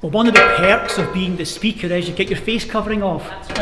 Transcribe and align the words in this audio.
Well, 0.00 0.12
one 0.12 0.28
of 0.28 0.34
the 0.34 0.54
perks 0.56 0.96
of 0.98 1.12
being 1.12 1.36
the 1.36 1.44
speaker 1.44 1.88
is 1.88 2.08
you 2.08 2.14
get 2.14 2.28
your 2.30 2.38
face 2.38 2.64
covering 2.64 3.02
off. 3.02 3.28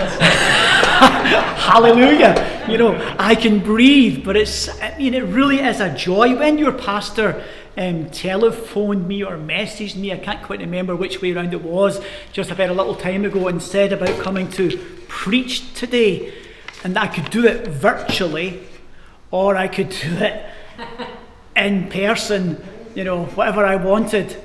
Hallelujah. 1.57 2.67
You 2.69 2.77
know, 2.77 3.17
I 3.19 3.35
can 3.35 3.59
breathe, 3.61 4.23
but 4.23 4.37
it's, 4.37 4.69
I 4.83 4.99
mean, 4.99 5.15
it 5.15 5.25
really 5.25 5.61
is 5.61 5.81
a 5.81 5.95
joy 5.95 6.37
when 6.37 6.59
your 6.59 6.73
pastor 6.73 7.43
um, 7.79 8.11
telephoned 8.11 9.09
me 9.09 9.25
or 9.25 9.39
messaged 9.39 9.97
me, 9.97 10.13
I 10.13 10.19
can't 10.19 10.43
quite 10.43 10.61
remember 10.61 10.95
which 10.95 11.23
way 11.23 11.33
around 11.33 11.55
it 11.55 11.63
was, 11.63 12.03
just 12.35 12.51
about 12.51 12.69
a 12.69 12.75
little 12.75 12.95
time 12.95 13.25
ago, 13.25 13.49
and 13.49 13.63
said 13.63 13.95
about 13.95 14.23
coming 14.23 14.51
to 14.53 14.77
preach 15.09 15.73
today. 15.73 16.35
And 16.85 16.99
I 16.99 17.07
could 17.07 17.31
do 17.31 17.47
it 17.47 17.67
virtually, 17.69 18.63
or 19.31 19.57
I 19.57 19.69
could 19.69 19.89
do 19.89 20.17
it 20.17 20.45
in 21.57 21.89
person, 21.89 22.63
you 22.95 23.05
know, 23.05 23.25
whatever 23.25 23.65
I 23.65 23.77
wanted 23.77 24.37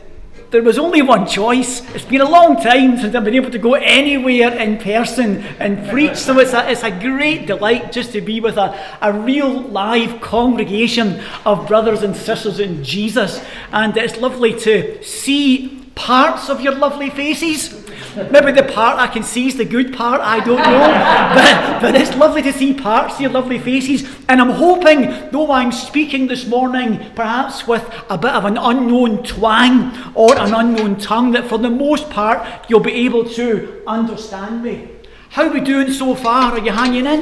there 0.51 0.61
was 0.61 0.77
only 0.77 1.01
one 1.01 1.25
choice. 1.25 1.79
It's 1.95 2.03
been 2.03 2.19
a 2.19 2.29
long 2.29 2.61
time 2.61 2.97
since 2.97 3.15
I've 3.15 3.23
been 3.23 3.35
able 3.35 3.51
to 3.51 3.57
go 3.57 3.75
anywhere 3.75 4.53
in 4.57 4.77
person 4.77 5.37
and 5.59 5.89
preach, 5.89 6.17
so 6.17 6.37
it's 6.39 6.51
a, 6.51 6.69
it's 6.69 6.83
a 6.83 6.91
great 6.91 7.47
delight 7.47 7.93
just 7.93 8.11
to 8.11 8.21
be 8.21 8.41
with 8.41 8.57
a, 8.57 8.77
a 9.01 9.13
real 9.13 9.61
live 9.61 10.19
congregation 10.19 11.21
of 11.45 11.69
brothers 11.69 12.03
and 12.03 12.13
sisters 12.13 12.59
in 12.59 12.83
Jesus. 12.83 13.41
And 13.71 13.95
it's 13.95 14.17
lovely 14.17 14.59
to 14.59 15.01
see 15.01 15.87
parts 15.95 16.49
of 16.49 16.59
your 16.59 16.75
lovely 16.75 17.09
faces. 17.09 17.80
Maybe 18.15 18.51
the 18.51 18.63
part 18.63 18.99
I 18.99 19.07
can 19.07 19.23
see 19.23 19.47
is 19.47 19.57
the 19.57 19.65
good 19.65 19.93
part, 19.93 20.21
I 20.21 20.43
don't 20.43 20.57
know. 20.57 20.87
but, 21.35 21.81
but 21.81 21.95
it's 21.95 22.15
lovely 22.15 22.41
to 22.43 22.53
see 22.53 22.73
parts 22.73 23.19
your 23.19 23.31
lovely 23.31 23.59
faces. 23.59 24.03
And 24.27 24.41
I'm 24.41 24.49
hoping, 24.49 25.29
though 25.31 25.51
I'm 25.51 25.71
speaking 25.71 26.27
this 26.27 26.45
morning, 26.45 26.99
perhaps 27.15 27.67
with 27.67 27.83
a 28.09 28.17
bit 28.17 28.31
of 28.31 28.45
an 28.45 28.57
unknown 28.57 29.23
twang 29.23 29.97
or 30.13 30.37
an 30.37 30.53
unknown 30.53 30.97
tongue, 30.99 31.31
that 31.31 31.47
for 31.47 31.57
the 31.57 31.69
most 31.69 32.09
part 32.09 32.69
you'll 32.69 32.79
be 32.81 32.93
able 33.05 33.25
to 33.29 33.81
understand 33.87 34.63
me. 34.63 34.89
How 35.29 35.47
are 35.47 35.53
we 35.53 35.61
doing 35.61 35.93
so 35.93 36.13
far? 36.13 36.51
Are 36.51 36.59
you 36.59 36.71
hanging 36.73 37.05
in? 37.05 37.21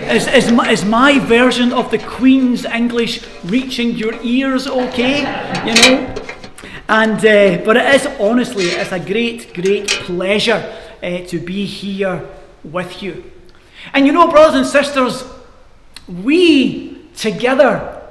Is, 0.00 0.26
is, 0.28 0.52
is 0.52 0.84
my 0.84 1.18
version 1.18 1.72
of 1.72 1.90
the 1.90 1.98
Queen's 1.98 2.66
English 2.66 3.26
reaching 3.44 3.92
your 3.92 4.12
ears 4.22 4.66
okay? 4.66 5.20
You 5.64 5.74
know? 5.74 6.27
And, 6.88 7.18
uh, 7.18 7.64
but 7.64 7.76
it 7.76 7.94
is 7.94 8.06
honestly, 8.18 8.64
it's 8.64 8.92
a 8.92 9.00
great, 9.00 9.52
great 9.52 9.88
pleasure 9.88 10.74
uh, 11.02 11.18
to 11.26 11.38
be 11.38 11.66
here 11.66 12.26
with 12.64 13.02
you. 13.02 13.30
And 13.92 14.06
you 14.06 14.12
know, 14.12 14.30
brothers 14.30 14.54
and 14.54 14.66
sisters, 14.66 15.24
we 16.08 17.08
together 17.14 18.02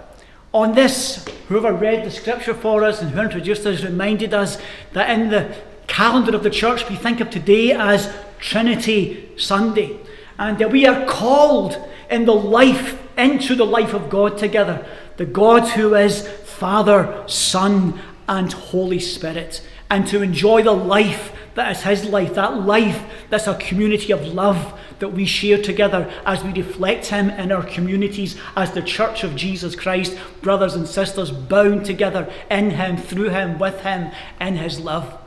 on 0.53 0.73
this, 0.73 1.25
whoever 1.48 1.73
read 1.73 2.05
the 2.05 2.11
scripture 2.11 2.53
for 2.53 2.83
us 2.83 3.02
and 3.02 3.11
who 3.11 3.22
introduced 3.22 3.66
us 3.66 3.83
reminded 3.83 4.33
us 4.33 4.59
that 4.94 5.09
in 5.09 5.30
the 5.30 5.55
calendar 5.88 6.36
of 6.36 6.44
the 6.44 6.50
church 6.50 6.88
we 6.89 6.95
think 6.95 7.20
of 7.20 7.30
today 7.30 7.72
as 7.72 8.14
Trinity 8.39 9.30
Sunday. 9.38 9.98
And 10.38 10.59
that 10.59 10.72
we 10.72 10.86
are 10.86 11.05
called 11.05 11.78
in 12.09 12.25
the 12.25 12.36
life, 12.36 13.02
into 13.17 13.55
the 13.55 13.66
life 13.66 13.94
of 13.94 14.09
God 14.09 14.38
together. 14.38 14.86
The 15.17 15.25
God 15.25 15.67
who 15.70 15.95
is 15.95 16.28
Father, 16.28 17.23
Son, 17.28 18.00
and 18.28 18.52
Holy 18.52 19.00
Spirit, 19.00 19.66
and 19.89 20.08
to 20.08 20.22
enjoy 20.22 20.64
the 20.64 20.73
life 20.73 21.33
that 21.56 21.75
is 21.75 21.83
His 21.83 22.06
life, 22.06 22.36
that 22.36 22.61
life 22.61 23.03
that's 23.30 23.47
a 23.47 23.56
community 23.56 24.11
of 24.11 24.22
love 24.28 24.80
that 25.00 25.09
we 25.09 25.25
share 25.25 25.61
together 25.61 26.11
as 26.25 26.44
we 26.44 26.52
reflect 26.53 27.08
Him 27.08 27.30
in 27.30 27.52
our 27.52 27.64
communities 27.64 28.39
as 28.55 28.72
the 28.72 28.81
Church 28.81 29.23
of 29.23 29.36
Jesus 29.36 29.75
Christ, 29.75 30.17
brothers 30.42 30.75
and 30.75 30.88
sisters 30.88 31.31
bound 31.31 31.86
together 31.86 32.31
in 32.50 32.72
Him, 32.72 32.98
through 32.98 33.30
Him, 33.30 33.59
with 33.59 33.81
Him, 33.81 34.11
in 34.42 34.55
His 34.58 34.80
love. 34.80 35.17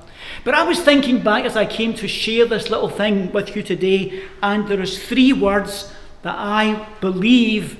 But 0.45 0.55
I 0.55 0.65
was 0.65 0.81
thinking 0.81 1.23
back 1.23 1.45
as 1.45 1.57
I 1.57 1.67
came 1.67 1.95
to 1.95 2.09
share 2.09 2.47
this 2.47 2.71
little 2.71 2.89
thing 2.89 3.33
with 3.33 3.55
you 3.57 3.63
today, 3.63 4.23
and 4.43 4.69
there 4.69 4.81
is 4.81 5.03
three 5.03 5.33
words 5.33 5.93
that 6.23 6.37
I 6.37 6.87
believe 7.01 7.79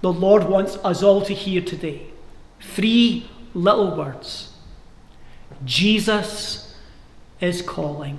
the 0.00 0.12
Lord 0.12 0.44
wants 0.44 0.76
us 0.84 1.02
all 1.02 1.22
to 1.22 1.34
hear 1.34 1.60
today. 1.60 2.02
Three 2.60 3.28
little 3.54 3.96
words. 3.96 4.49
Jesus 5.64 6.74
is 7.40 7.62
calling. 7.62 8.18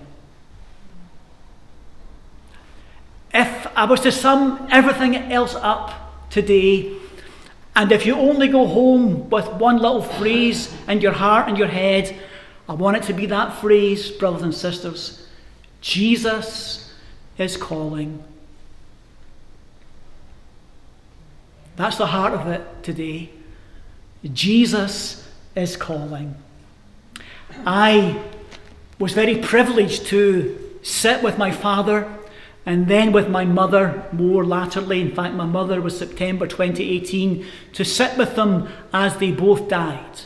If 3.34 3.68
I 3.78 3.86
was 3.86 4.02
to 4.02 4.12
sum 4.12 4.68
everything 4.72 5.16
else 5.16 5.56
up 5.56 6.30
today, 6.30 6.96
and 7.76 7.92
if 7.92 8.06
you 8.06 8.16
only 8.16 8.48
go 8.50 8.68
home 8.68 9.30
with 9.30 9.48
one 9.54 9.78
little 9.78 10.02
phrase 10.02 10.76
in 10.88 11.02
your 11.02 11.14
heart 11.14 11.48
and 11.48 11.58
your 11.58 11.68
head, 11.68 12.16
I 12.68 12.74
want 12.74 12.98
it 12.98 13.04
to 13.04 13.14
be 13.14 13.26
that 13.28 13.60
phrase, 13.60 14.12
brothers 14.12 14.44
and 14.44 14.54
sisters 14.54 15.28
Jesus 15.82 16.94
is 17.38 17.58
calling. 17.58 18.24
That's 21.76 21.98
the 21.98 22.06
heart 22.06 22.34
of 22.34 22.48
it 22.48 22.84
today. 22.84 23.32
Jesus 24.32 25.28
is 25.56 25.76
calling. 25.76 26.36
I 27.66 28.22
was 29.00 29.14
very 29.14 29.38
privileged 29.38 30.06
to 30.08 30.58
sit 30.82 31.24
with 31.24 31.38
my 31.38 31.52
father 31.52 32.12
and 32.66 32.88
then 32.88 33.12
with 33.12 33.30
my 33.30 33.46
mother 33.46 34.04
more 34.12 34.46
latterly. 34.46 35.02
In 35.02 35.16
fact, 35.16 35.34
my 35.34 35.46
mother 35.46 35.82
was 35.82 35.98
September 35.98 36.46
2018 36.48 37.46
to 37.74 37.84
sit 37.84 38.18
with 38.18 38.36
them 38.36 38.70
as 38.94 39.18
they 39.18 39.32
both 39.32 39.68
died. 39.68 40.22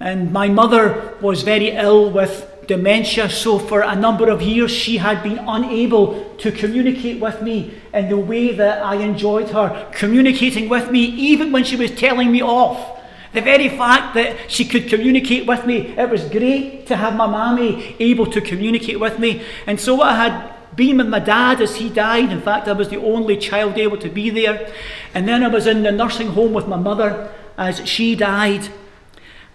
And 0.00 0.32
my 0.32 0.48
mother 0.48 1.14
was 1.20 1.42
very 1.42 1.70
ill 1.70 2.10
with 2.10 2.48
dementia, 2.66 3.28
so 3.28 3.58
for 3.58 3.82
a 3.82 3.94
number 3.94 4.30
of 4.30 4.40
years 4.40 4.70
she 4.70 4.96
had 4.96 5.22
been 5.22 5.38
unable 5.38 6.34
to 6.36 6.50
communicate 6.50 7.20
with 7.20 7.42
me 7.42 7.74
in 7.92 8.08
the 8.08 8.16
way 8.16 8.54
that 8.54 8.82
I 8.82 8.96
enjoyed 8.96 9.50
her 9.50 9.90
communicating 9.92 10.68
with 10.68 10.90
me, 10.90 11.00
even 11.00 11.52
when 11.52 11.64
she 11.64 11.76
was 11.76 11.90
telling 11.90 12.32
me 12.32 12.42
off. 12.42 13.01
The 13.32 13.40
very 13.40 13.70
fact 13.70 14.14
that 14.14 14.50
she 14.50 14.64
could 14.64 14.88
communicate 14.88 15.46
with 15.46 15.64
me, 15.66 15.94
it 15.96 16.10
was 16.10 16.24
great 16.28 16.86
to 16.88 16.96
have 16.96 17.16
my 17.16 17.26
mammy 17.26 17.96
able 17.98 18.26
to 18.26 18.40
communicate 18.40 19.00
with 19.00 19.18
me. 19.18 19.42
And 19.66 19.80
so 19.80 20.02
I 20.02 20.14
had 20.14 20.52
been 20.76 20.98
with 20.98 21.08
my 21.08 21.18
dad 21.18 21.60
as 21.60 21.76
he 21.76 21.88
died. 21.88 22.30
In 22.30 22.42
fact, 22.42 22.68
I 22.68 22.72
was 22.72 22.88
the 22.88 23.00
only 23.00 23.36
child 23.36 23.78
able 23.78 23.98
to 23.98 24.08
be 24.08 24.30
there. 24.30 24.72
And 25.14 25.26
then 25.26 25.42
I 25.42 25.48
was 25.48 25.66
in 25.66 25.82
the 25.82 25.92
nursing 25.92 26.28
home 26.28 26.52
with 26.52 26.68
my 26.68 26.76
mother 26.76 27.32
as 27.56 27.86
she 27.88 28.14
died. 28.14 28.68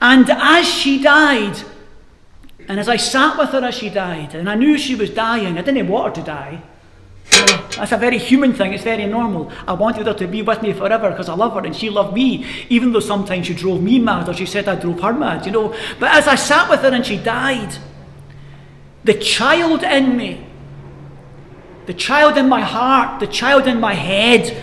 And 0.02 0.30
as 0.30 0.68
she 0.68 1.02
died, 1.02 1.58
and 2.68 2.80
as 2.80 2.90
I 2.90 2.98
sat 2.98 3.38
with 3.38 3.50
her 3.50 3.64
as 3.64 3.76
she 3.76 3.90
died, 3.90 4.36
and 4.36 4.50
I 4.50 4.56
knew 4.56 4.78
she 4.78 4.96
was 4.96 5.10
dying, 5.10 5.58
I 5.58 5.62
didn't 5.62 5.88
want 5.88 6.18
her 6.18 6.24
to 6.24 6.28
die. 6.28 6.62
That's 7.78 7.92
a 7.92 7.98
very 7.98 8.18
human 8.18 8.54
thing. 8.54 8.74
It's 8.74 8.84
very 8.84 9.06
normal. 9.06 9.52
I 9.68 9.74
wanted 9.74 10.08
her 10.08 10.14
to 10.14 10.28
be 10.28 10.42
with 10.42 10.62
me 10.62 10.74
forever 10.74 11.10
because 11.10 11.30
I 11.30 11.36
love 11.36 11.54
her 11.54 11.66
and 11.66 11.76
she 11.76 11.90
loved 11.90 12.14
me, 12.14 12.46
even 12.70 12.92
though 12.92 13.00
sometimes 13.00 13.48
she 13.48 13.54
drove 13.54 13.82
me 13.82 14.00
mad 14.00 14.28
or 14.28 14.34
she 14.34 14.46
said 14.46 14.68
I 14.68 14.76
drove 14.76 15.00
her 15.02 15.14
mad, 15.14 15.46
you 15.46 15.52
know. 15.52 15.76
But 16.00 16.12
as 16.14 16.28
I 16.28 16.36
sat 16.36 16.70
with 16.70 16.82
her 16.82 16.90
and 16.90 17.06
she 17.06 17.18
died, 17.18 17.78
the 19.04 19.14
child 19.14 19.84
in 19.84 20.18
me, 20.18 20.46
the 21.86 21.94
child 21.94 22.38
in 22.38 22.50
my 22.50 22.62
heart, 22.62 23.20
the 23.20 23.28
child 23.28 23.68
in 23.68 23.80
my 23.80 23.94
head, 23.94 24.62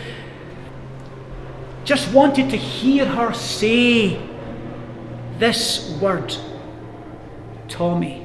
just 1.84 2.12
wanted 2.12 2.50
to 2.50 2.56
hear 2.56 3.06
her 3.06 3.32
say 3.32 4.18
this 5.38 5.96
word 6.00 6.34
Tommy. 7.68 8.23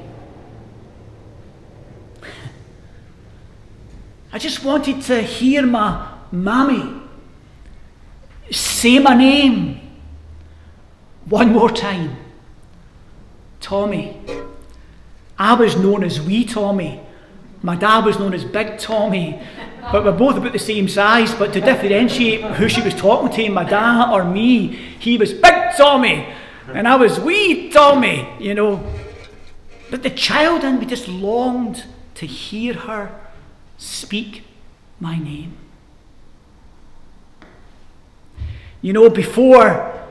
I 4.32 4.38
just 4.38 4.64
wanted 4.64 5.02
to 5.02 5.22
hear 5.22 5.66
my 5.66 6.08
mammy 6.30 7.00
say 8.50 8.98
my 8.98 9.14
name 9.14 9.80
one 11.26 11.52
more 11.52 11.70
time. 11.70 12.16
Tommy. 13.60 14.16
I 15.38 15.54
was 15.54 15.76
known 15.76 16.02
as 16.02 16.20
Wee 16.20 16.44
Tommy. 16.44 17.00
My 17.62 17.76
dad 17.76 18.04
was 18.04 18.18
known 18.18 18.34
as 18.34 18.44
Big 18.44 18.78
Tommy. 18.78 19.40
But 19.92 20.04
we're 20.04 20.12
both 20.12 20.36
about 20.36 20.52
the 20.52 20.58
same 20.58 20.88
size. 20.88 21.34
But 21.34 21.52
to 21.52 21.60
differentiate 21.60 22.42
who 22.56 22.68
she 22.68 22.82
was 22.82 22.94
talking 22.94 23.30
to, 23.30 23.50
my 23.50 23.64
dad 23.64 24.12
or 24.12 24.24
me, 24.24 24.68
he 24.98 25.16
was 25.16 25.32
Big 25.32 25.76
Tommy. 25.76 26.26
And 26.68 26.88
I 26.88 26.96
was 26.96 27.20
Wee 27.20 27.70
Tommy, 27.70 28.28
you 28.38 28.54
know. 28.54 28.84
But 29.90 30.02
the 30.02 30.10
child 30.10 30.64
in 30.64 30.78
me 30.78 30.86
just 30.86 31.08
longed 31.08 31.84
to 32.14 32.26
hear 32.26 32.74
her 32.74 33.19
Speak 33.80 34.44
my 35.00 35.18
name. 35.18 35.56
You 38.82 38.92
know, 38.92 39.08
before 39.08 40.06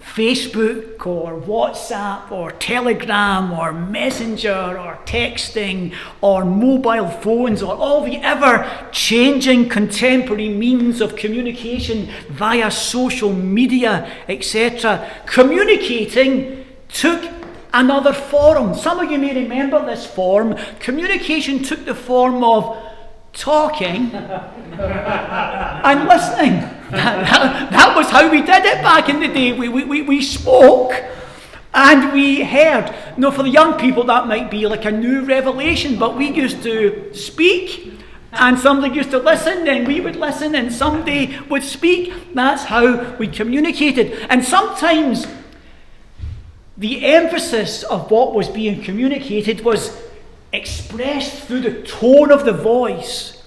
Facebook 0.00 1.04
or 1.04 1.40
WhatsApp 1.40 2.30
or 2.30 2.52
Telegram 2.52 3.52
or 3.52 3.72
Messenger 3.72 4.78
or 4.78 4.96
texting 5.04 5.92
or 6.20 6.44
mobile 6.44 7.08
phones 7.08 7.64
or 7.64 7.74
all 7.74 8.04
the 8.04 8.18
ever 8.18 8.88
changing 8.92 9.68
contemporary 9.68 10.48
means 10.48 11.00
of 11.00 11.16
communication 11.16 12.08
via 12.30 12.70
social 12.70 13.32
media, 13.32 14.08
etc., 14.28 15.04
communicating 15.26 16.64
took 16.88 17.37
another 17.72 18.12
form. 18.12 18.74
Some 18.74 19.00
of 19.00 19.10
you 19.10 19.18
may 19.18 19.34
remember 19.34 19.84
this 19.84 20.06
form. 20.06 20.56
Communication 20.80 21.62
took 21.62 21.84
the 21.84 21.94
form 21.94 22.42
of 22.42 22.76
talking 23.32 24.10
and 24.14 26.08
listening. 26.08 26.60
That, 26.90 27.70
that, 27.70 27.96
was 27.96 28.08
how 28.10 28.30
we 28.30 28.40
did 28.40 28.64
it 28.64 28.82
back 28.82 29.08
in 29.08 29.20
the 29.20 29.28
day. 29.28 29.52
We, 29.52 29.68
we, 29.68 30.02
we 30.02 30.22
spoke 30.22 30.92
and 31.74 32.12
we 32.12 32.42
heard. 32.42 32.94
Now, 33.16 33.30
for 33.30 33.42
the 33.42 33.50
young 33.50 33.78
people, 33.78 34.04
that 34.04 34.26
might 34.26 34.50
be 34.50 34.66
like 34.66 34.84
a 34.84 34.90
new 34.90 35.24
revelation, 35.24 35.98
but 35.98 36.16
we 36.16 36.30
used 36.30 36.62
to 36.62 37.14
speak 37.14 37.98
and 38.32 38.58
somebody 38.58 38.94
used 38.94 39.10
to 39.12 39.18
listen, 39.18 39.66
and 39.66 39.86
we 39.86 40.00
would 40.00 40.16
listen, 40.16 40.54
and 40.54 40.72
somebody 40.72 41.38
would 41.48 41.62
speak. 41.62 42.34
That's 42.34 42.64
how 42.64 43.16
we 43.16 43.26
communicated. 43.26 44.26
And 44.28 44.44
sometimes 44.44 45.26
the 46.78 47.04
emphasis 47.04 47.82
of 47.82 48.10
what 48.10 48.34
was 48.34 48.48
being 48.48 48.82
communicated 48.82 49.62
was 49.62 50.00
expressed 50.52 51.42
through 51.42 51.60
the 51.60 51.82
tone 51.82 52.30
of 52.30 52.44
the 52.44 52.52
voice. 52.52 53.42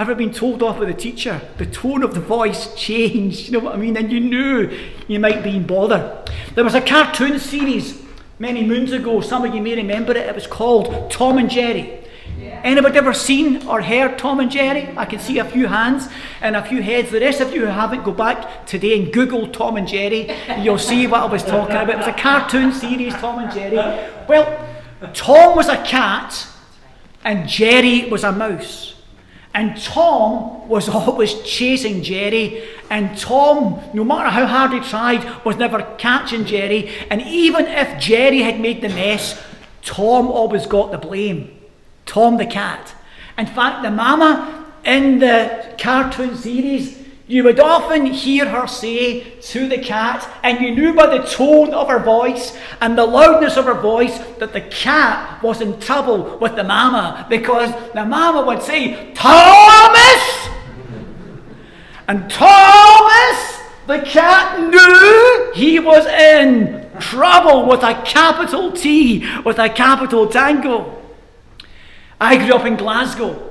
Ever 0.00 0.16
been 0.16 0.32
told 0.32 0.64
off 0.64 0.80
by 0.80 0.86
the 0.86 0.94
teacher? 0.94 1.40
The 1.58 1.66
tone 1.66 2.02
of 2.02 2.12
the 2.12 2.20
voice 2.20 2.74
changed, 2.74 3.46
you 3.46 3.52
know 3.52 3.60
what 3.60 3.76
I 3.76 3.78
mean? 3.78 3.96
And 3.96 4.10
you 4.10 4.18
knew 4.18 4.76
you 5.06 5.20
might 5.20 5.44
be 5.44 5.56
in 5.56 5.66
bother. 5.66 6.24
There 6.56 6.64
was 6.64 6.74
a 6.74 6.80
cartoon 6.80 7.38
series 7.38 8.02
many 8.40 8.64
moons 8.64 8.90
ago, 8.90 9.20
some 9.20 9.44
of 9.44 9.54
you 9.54 9.62
may 9.62 9.76
remember 9.76 10.10
it, 10.12 10.26
it 10.26 10.34
was 10.34 10.48
called 10.48 11.08
Tom 11.08 11.38
and 11.38 11.48
Jerry. 11.48 12.01
Anybody 12.64 12.98
ever 12.98 13.12
seen 13.12 13.66
or 13.66 13.82
heard 13.82 14.18
Tom 14.18 14.38
and 14.38 14.50
Jerry? 14.50 14.88
I 14.96 15.04
can 15.04 15.18
see 15.18 15.38
a 15.38 15.44
few 15.44 15.66
hands 15.66 16.08
and 16.40 16.54
a 16.54 16.64
few 16.64 16.80
heads. 16.80 17.10
The 17.10 17.20
rest 17.20 17.40
of 17.40 17.52
you 17.52 17.62
who 17.62 17.66
haven't, 17.66 18.04
go 18.04 18.12
back 18.12 18.66
today 18.66 19.00
and 19.00 19.12
Google 19.12 19.48
Tom 19.48 19.76
and 19.76 19.88
Jerry. 19.88 20.30
You'll 20.60 20.78
see 20.78 21.06
what 21.08 21.22
I 21.22 21.26
was 21.26 21.42
talking 21.42 21.74
about. 21.74 21.90
It 21.90 21.98
was 21.98 22.06
a 22.06 22.12
cartoon 22.12 22.72
series, 22.72 23.14
Tom 23.14 23.40
and 23.40 23.52
Jerry. 23.52 23.76
Well, 24.28 24.68
Tom 25.12 25.56
was 25.56 25.68
a 25.68 25.82
cat 25.82 26.46
and 27.24 27.48
Jerry 27.48 28.08
was 28.08 28.22
a 28.22 28.30
mouse. 28.30 28.94
And 29.54 29.76
Tom 29.80 30.68
was 30.68 30.88
always 30.88 31.34
chasing 31.42 32.02
Jerry, 32.02 32.66
and 32.88 33.18
Tom, 33.18 33.82
no 33.92 34.02
matter 34.02 34.30
how 34.30 34.46
hard 34.46 34.72
he 34.72 34.80
tried, 34.80 35.44
was 35.44 35.56
never 35.56 35.82
catching 35.98 36.46
Jerry. 36.46 36.90
And 37.10 37.20
even 37.22 37.66
if 37.66 38.00
Jerry 38.00 38.40
had 38.40 38.60
made 38.60 38.80
the 38.80 38.88
mess, 38.88 39.42
Tom 39.82 40.28
always 40.28 40.64
got 40.66 40.90
the 40.90 40.96
blame. 40.96 41.61
Tom 42.06 42.36
the 42.36 42.46
cat. 42.46 42.94
In 43.38 43.46
fact, 43.46 43.82
the 43.82 43.90
mama 43.90 44.66
in 44.84 45.18
the 45.18 45.74
cartoon 45.78 46.36
series, 46.36 46.98
you 47.26 47.44
would 47.44 47.60
often 47.60 48.06
hear 48.06 48.48
her 48.48 48.66
say 48.66 49.20
to 49.40 49.68
the 49.68 49.78
cat, 49.78 50.28
and 50.42 50.60
you 50.60 50.74
knew 50.74 50.92
by 50.92 51.06
the 51.06 51.24
tone 51.24 51.72
of 51.72 51.88
her 51.88 52.00
voice 52.00 52.58
and 52.80 52.98
the 52.98 53.06
loudness 53.06 53.56
of 53.56 53.64
her 53.64 53.80
voice 53.80 54.18
that 54.38 54.52
the 54.52 54.60
cat 54.60 55.42
was 55.42 55.60
in 55.60 55.78
trouble 55.80 56.38
with 56.38 56.56
the 56.56 56.64
mama 56.64 57.26
because 57.30 57.72
the 57.94 58.04
mama 58.04 58.44
would 58.44 58.62
say, 58.62 59.12
Thomas! 59.14 60.48
And 62.08 62.28
Thomas, 62.28 63.60
the 63.86 64.00
cat, 64.00 64.60
knew 64.60 65.52
he 65.54 65.78
was 65.78 66.04
in 66.06 66.90
trouble 67.00 67.66
with 67.66 67.82
a 67.82 67.94
capital 68.04 68.72
T, 68.72 69.26
with 69.42 69.58
a 69.58 69.68
capital 69.70 70.26
tango. 70.26 71.01
I 72.22 72.36
grew 72.36 72.54
up 72.54 72.64
in 72.64 72.76
Glasgow, 72.76 73.50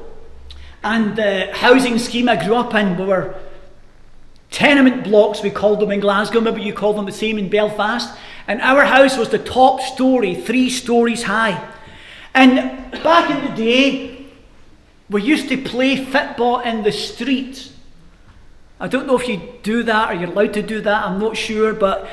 and 0.82 1.18
the 1.18 1.52
housing 1.54 2.00
scheme 2.00 2.30
I 2.30 2.42
grew 2.42 2.56
up 2.56 2.74
in 2.74 2.98
were 3.06 3.36
tenement 4.50 5.04
blocks, 5.04 5.44
we 5.44 5.50
called 5.50 5.82
them 5.82 5.92
in 5.92 6.00
Glasgow, 6.00 6.40
maybe 6.40 6.62
you 6.62 6.74
call 6.74 6.94
them 6.94 7.06
the 7.06 7.12
same 7.12 7.38
in 7.38 7.50
Belfast. 7.50 8.18
And 8.48 8.62
our 8.62 8.86
house 8.86 9.18
was 9.18 9.28
the 9.28 9.40
top 9.40 9.82
story, 9.82 10.36
three 10.36 10.70
stories 10.70 11.24
high. 11.24 11.62
And 12.34 12.92
back 13.04 13.30
in 13.30 13.46
the 13.46 13.62
day, 13.62 14.28
we 15.10 15.22
used 15.22 15.50
to 15.50 15.58
play 15.58 16.06
football 16.06 16.62
in 16.62 16.84
the 16.84 16.94
street. 16.94 17.74
I 18.80 18.88
don't 18.88 19.06
know 19.06 19.18
if 19.18 19.28
you 19.28 19.42
do 19.64 19.84
that 19.84 20.12
or 20.12 20.14
you're 20.14 20.32
allowed 20.32 20.54
to 20.54 20.62
do 20.62 20.80
that, 20.80 21.04
I'm 21.08 21.20
not 21.20 21.36
sure, 21.36 21.74
but 21.74 22.08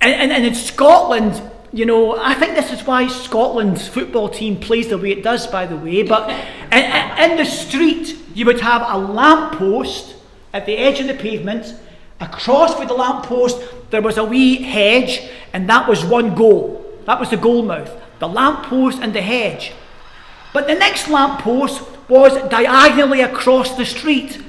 and, 0.00 0.32
and 0.32 0.46
in 0.46 0.54
Scotland, 0.54 1.42
you 1.72 1.84
know, 1.84 2.16
I 2.18 2.34
think 2.34 2.54
this 2.54 2.72
is 2.72 2.86
why 2.86 3.08
Scotland's 3.08 3.86
football 3.86 4.28
team 4.28 4.58
plays 4.58 4.88
the 4.88 4.98
way 4.98 5.10
it 5.10 5.22
does, 5.22 5.46
by 5.46 5.66
the 5.66 5.76
way. 5.76 6.02
But 6.02 6.30
in, 6.72 7.30
in 7.30 7.36
the 7.36 7.44
street, 7.44 8.16
you 8.34 8.46
would 8.46 8.60
have 8.60 8.82
a 8.86 8.98
lamp 8.98 9.58
post 9.58 10.16
at 10.52 10.66
the 10.66 10.76
edge 10.76 11.00
of 11.00 11.06
the 11.06 11.14
pavement. 11.14 11.74
Across 12.20 12.78
with 12.78 12.88
the 12.88 12.94
lamp 12.94 13.26
post, 13.26 13.62
there 13.90 14.02
was 14.02 14.16
a 14.16 14.24
wee 14.24 14.62
hedge, 14.62 15.28
and 15.52 15.68
that 15.68 15.88
was 15.88 16.04
one 16.04 16.34
goal. 16.34 16.84
That 17.04 17.20
was 17.20 17.30
the 17.30 17.36
goal 17.36 17.62
mouth. 17.62 17.90
The 18.18 18.28
lamp 18.28 18.64
post 18.64 18.98
and 19.00 19.12
the 19.12 19.22
hedge. 19.22 19.72
But 20.52 20.66
the 20.66 20.74
next 20.74 21.08
lamp 21.08 21.40
post 21.40 21.82
was 22.08 22.32
diagonally 22.48 23.20
across 23.20 23.76
the 23.76 23.84
street. 23.84 24.42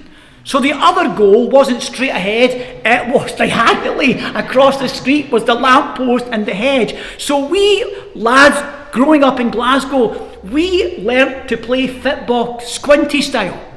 So 0.44 0.60
the 0.60 0.74
other 0.74 1.16
goal 1.16 1.50
wasn't 1.50 1.82
straight 1.82 2.10
ahead, 2.10 2.82
it 2.86 3.14
was 3.14 3.32
diagonally 3.36 4.14
across 4.14 4.78
the 4.78 4.88
street 4.88 5.32
was 5.32 5.46
the 5.46 5.56
lamppost 5.56 6.26
and 6.32 6.46
the 6.46 6.54
hedge. 6.54 6.96
So 7.18 7.46
we 7.46 7.86
lads 8.16 8.60
growing 8.92 9.24
up 9.24 9.40
in 9.40 9.52
Glasgow, 9.52 10.30
we 10.44 10.98
learnt 10.98 11.50
to 11.50 11.58
play 11.58 11.88
football 11.88 12.60
squinty 12.62 13.22
style. 13.22 13.69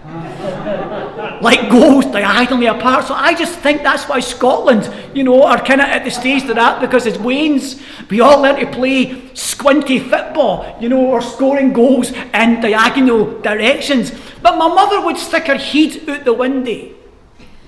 Like 1.43 1.71
goals 1.71 2.07
diagonally 2.07 2.67
apart. 2.67 3.07
So 3.07 3.15
I 3.15 3.35
just 3.35 3.59
think 3.59 3.83
that's 3.83 4.09
why 4.09 4.21
Scotland, 4.21 4.89
you 5.15 5.25
know, 5.25 5.43
are 5.43 5.59
kind 5.59 5.81
of 5.81 5.89
at 5.89 6.05
the 6.05 6.11
stage 6.11 6.45
they're 6.45 6.59
at 6.59 6.81
because 6.81 7.07
as 7.07 7.19
Wains, 7.19 7.83
we 8.09 8.21
all 8.21 8.41
learn 8.41 8.61
to 8.61 8.67
play 8.71 9.35
squinty 9.35 9.99
football, 9.99 10.77
you 10.81 10.89
know, 10.89 11.05
or 11.07 11.21
scoring 11.21 11.73
goals 11.73 12.13
in 12.13 12.61
diagonal 12.61 13.41
directions. 13.41 14.13
But 14.43 14.57
my 14.57 14.69
mother 14.69 15.01
would 15.05 15.17
stick 15.17 15.47
her 15.47 15.57
head 15.57 16.09
out 16.09 16.25
the 16.25 16.33
window. 16.33 16.95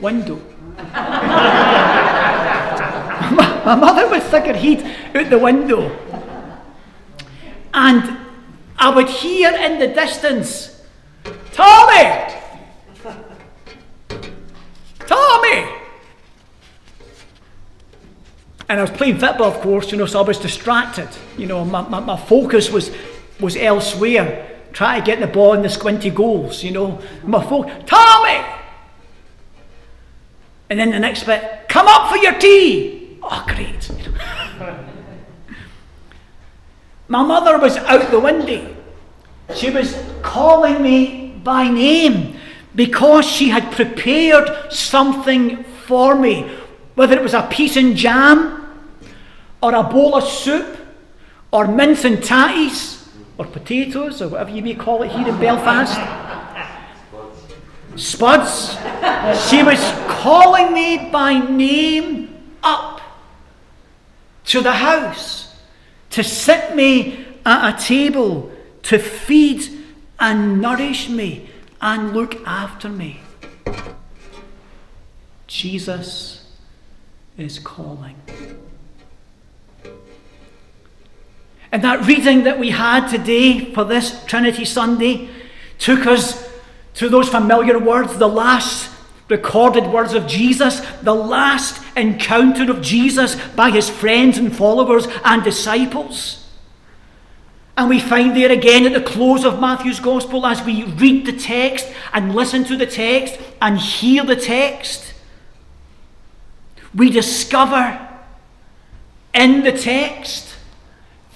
Window. 0.00 0.40
my 3.64 3.74
mother 3.74 4.08
would 4.08 4.22
stick 4.22 4.44
her 4.44 4.54
head 4.54 5.16
out 5.16 5.30
the 5.30 5.38
window. 5.38 5.90
And 7.72 8.18
I 8.78 8.94
would 8.94 9.08
hear 9.08 9.50
in 9.50 9.78
the 9.78 9.88
distance, 9.88 10.73
Tommy! 11.52 12.34
Tommy! 15.06 15.74
And 18.68 18.80
I 18.80 18.82
was 18.82 18.90
playing 18.90 19.18
football, 19.18 19.48
of 19.52 19.60
course, 19.60 19.92
you 19.92 19.98
know, 19.98 20.06
so 20.06 20.20
I 20.20 20.22
was 20.22 20.38
distracted. 20.38 21.08
You 21.36 21.46
know, 21.46 21.64
my, 21.64 21.82
my, 21.82 22.00
my 22.00 22.16
focus 22.16 22.70
was, 22.70 22.90
was 23.38 23.56
elsewhere. 23.56 24.50
Try 24.72 24.98
to 24.98 25.06
get 25.06 25.20
the 25.20 25.26
ball 25.26 25.52
in 25.52 25.62
the 25.62 25.68
squinty 25.68 26.10
goals, 26.10 26.64
you 26.64 26.72
know. 26.72 27.00
My 27.22 27.44
focus, 27.44 27.72
Tommy! 27.86 28.44
And 30.70 30.80
then 30.80 30.90
the 30.90 30.98
next 30.98 31.24
bit, 31.24 31.68
come 31.68 31.86
up 31.86 32.10
for 32.10 32.16
your 32.16 32.38
tea! 32.38 33.18
Oh, 33.22 33.44
great. 33.46 33.88
my 37.08 37.22
mother 37.22 37.58
was 37.58 37.76
out 37.76 38.10
the 38.10 38.18
window. 38.18 38.73
She 39.52 39.70
was 39.70 39.94
calling 40.22 40.80
me 40.82 41.34
by 41.44 41.68
name 41.68 42.36
because 42.74 43.26
she 43.26 43.50
had 43.50 43.70
prepared 43.72 44.72
something 44.72 45.64
for 45.86 46.14
me, 46.14 46.50
whether 46.94 47.16
it 47.16 47.22
was 47.22 47.34
a 47.34 47.42
piece 47.42 47.76
and 47.76 47.96
jam, 47.96 48.60
or 49.62 49.74
a 49.74 49.82
bowl 49.82 50.14
of 50.14 50.24
soup, 50.24 50.78
or 51.50 51.66
mince 51.66 52.04
and 52.04 52.18
tatties, 52.18 53.06
or 53.38 53.46
potatoes, 53.46 54.22
or 54.22 54.28
whatever 54.28 54.50
you 54.50 54.62
may 54.62 54.74
call 54.74 55.02
it 55.02 55.10
here 55.10 55.28
in 55.28 55.38
Belfast. 55.38 55.98
Spuds. 57.96 58.76
She 59.48 59.62
was 59.62 59.78
calling 60.08 60.72
me 60.72 61.10
by 61.10 61.38
name 61.38 62.42
up 62.62 63.00
to 64.46 64.60
the 64.60 64.72
house 64.72 65.54
to 66.10 66.24
sit 66.24 66.74
me 66.74 67.24
at 67.46 67.74
a 67.74 67.82
table 67.82 68.50
to 68.84 68.98
feed 68.98 69.84
and 70.18 70.60
nourish 70.60 71.08
me 71.08 71.48
and 71.80 72.14
look 72.14 72.36
after 72.46 72.88
me. 72.88 73.20
Jesus 75.46 76.46
is 77.36 77.58
calling. 77.58 78.16
And 81.72 81.82
that 81.82 82.06
reading 82.06 82.44
that 82.44 82.58
we 82.58 82.70
had 82.70 83.08
today 83.08 83.72
for 83.72 83.84
this 83.84 84.24
Trinity 84.26 84.64
Sunday 84.64 85.28
took 85.78 86.06
us 86.06 86.48
to 86.94 87.08
those 87.08 87.28
familiar 87.28 87.78
words, 87.78 88.16
the 88.16 88.28
last 88.28 88.90
recorded 89.28 89.92
words 89.92 90.14
of 90.14 90.26
Jesus, 90.26 90.80
the 91.02 91.14
last 91.14 91.82
encounter 91.96 92.70
of 92.70 92.80
Jesus 92.80 93.36
by 93.56 93.70
his 93.70 93.90
friends 93.90 94.38
and 94.38 94.56
followers 94.56 95.08
and 95.24 95.42
disciples. 95.42 96.43
And 97.76 97.88
we 97.88 97.98
find 97.98 98.36
there 98.36 98.52
again 98.52 98.86
at 98.86 98.92
the 98.92 99.00
close 99.00 99.44
of 99.44 99.60
Matthew's 99.60 99.98
Gospel, 99.98 100.46
as 100.46 100.62
we 100.62 100.84
read 100.84 101.26
the 101.26 101.32
text 101.32 101.92
and 102.12 102.34
listen 102.34 102.64
to 102.64 102.76
the 102.76 102.86
text 102.86 103.40
and 103.60 103.78
hear 103.78 104.24
the 104.24 104.36
text, 104.36 105.14
we 106.94 107.10
discover 107.10 108.08
in 109.34 109.64
the 109.64 109.72
text 109.72 110.54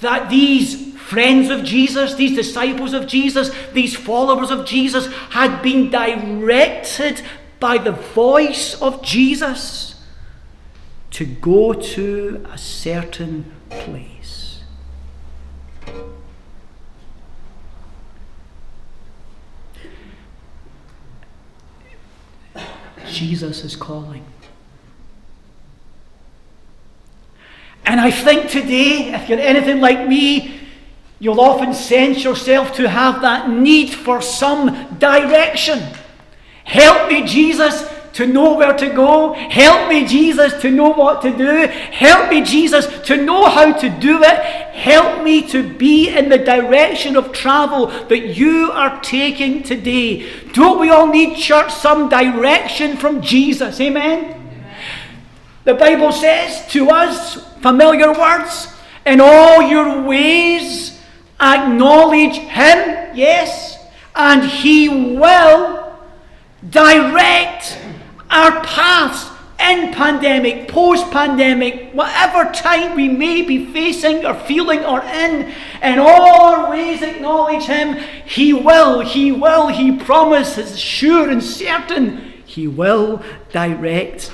that 0.00 0.30
these 0.30 0.96
friends 0.96 1.50
of 1.50 1.64
Jesus, 1.64 2.14
these 2.14 2.36
disciples 2.36 2.92
of 2.92 3.08
Jesus, 3.08 3.50
these 3.72 3.96
followers 3.96 4.50
of 4.50 4.64
Jesus 4.64 5.06
had 5.30 5.60
been 5.60 5.90
directed 5.90 7.22
by 7.58 7.78
the 7.78 7.92
voice 7.92 8.80
of 8.80 9.02
Jesus 9.02 10.00
to 11.10 11.26
go 11.26 11.72
to 11.72 12.46
a 12.52 12.58
certain 12.58 13.50
place. 13.70 14.62
Jesus 23.08 23.64
is 23.64 23.76
calling. 23.76 24.24
And 27.84 28.00
I 28.00 28.10
think 28.10 28.50
today, 28.50 29.14
if 29.14 29.28
you're 29.28 29.38
anything 29.38 29.80
like 29.80 30.06
me, 30.06 30.60
you'll 31.18 31.40
often 31.40 31.72
sense 31.72 32.22
yourself 32.22 32.74
to 32.74 32.88
have 32.88 33.22
that 33.22 33.48
need 33.48 33.90
for 33.90 34.20
some 34.20 34.98
direction. 34.98 35.82
Help 36.64 37.10
me, 37.10 37.26
Jesus, 37.26 37.88
to 38.18 38.26
know 38.26 38.54
where 38.54 38.76
to 38.76 38.88
go. 38.90 39.32
Help 39.32 39.88
me, 39.88 40.04
Jesus, 40.04 40.60
to 40.62 40.72
know 40.72 40.90
what 40.90 41.22
to 41.22 41.30
do. 41.30 41.68
Help 41.68 42.28
me, 42.28 42.42
Jesus, 42.42 42.84
to 43.06 43.16
know 43.16 43.48
how 43.48 43.72
to 43.72 43.88
do 43.88 44.24
it. 44.24 44.40
Help 44.74 45.22
me 45.22 45.40
to 45.42 45.62
be 45.62 46.08
in 46.08 46.28
the 46.28 46.38
direction 46.38 47.14
of 47.14 47.30
travel 47.30 47.86
that 47.86 48.36
you 48.36 48.72
are 48.72 49.00
taking 49.02 49.62
today. 49.62 50.28
Don't 50.52 50.80
we 50.80 50.90
all 50.90 51.06
need, 51.06 51.36
church, 51.38 51.72
some 51.72 52.08
direction 52.08 52.96
from 52.96 53.22
Jesus? 53.22 53.80
Amen? 53.80 54.34
The 55.62 55.74
Bible 55.74 56.10
says 56.10 56.66
to 56.72 56.90
us, 56.90 57.36
familiar 57.60 58.12
words, 58.12 58.66
in 59.06 59.20
all 59.20 59.62
your 59.62 60.02
ways 60.02 61.00
acknowledge 61.40 62.34
Him, 62.34 63.14
yes, 63.14 63.78
and 64.16 64.42
He 64.42 64.88
will 64.88 65.96
direct 66.68 67.78
our 68.30 68.60
paths 68.62 69.30
in 69.60 69.92
pandemic, 69.92 70.68
post 70.68 71.10
pandemic, 71.10 71.92
whatever 71.92 72.50
time 72.52 72.94
we 72.94 73.08
may 73.08 73.42
be 73.42 73.66
facing 73.72 74.24
or 74.24 74.34
feeling 74.34 74.84
or 74.84 75.02
in, 75.02 75.52
in 75.82 75.98
all 75.98 76.44
our 76.44 76.70
ways 76.70 77.02
acknowledge 77.02 77.64
Him. 77.64 77.96
He 78.24 78.52
will, 78.52 79.00
He 79.00 79.32
will, 79.32 79.68
He 79.68 79.96
promises, 79.96 80.78
sure 80.78 81.28
and 81.28 81.42
certain, 81.42 82.18
He 82.44 82.68
will 82.68 83.22
direct 83.52 84.30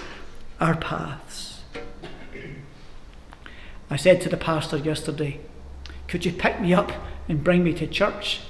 our 0.60 0.76
paths. 0.76 1.62
I 3.90 3.96
said 3.96 4.20
to 4.22 4.28
the 4.28 4.36
pastor 4.36 4.76
yesterday, 4.76 5.40
Could 6.06 6.26
you 6.26 6.32
pick 6.32 6.60
me 6.60 6.74
up 6.74 6.92
and 7.28 7.42
bring 7.42 7.64
me 7.64 7.72
to 7.74 7.86
church? 7.86 8.40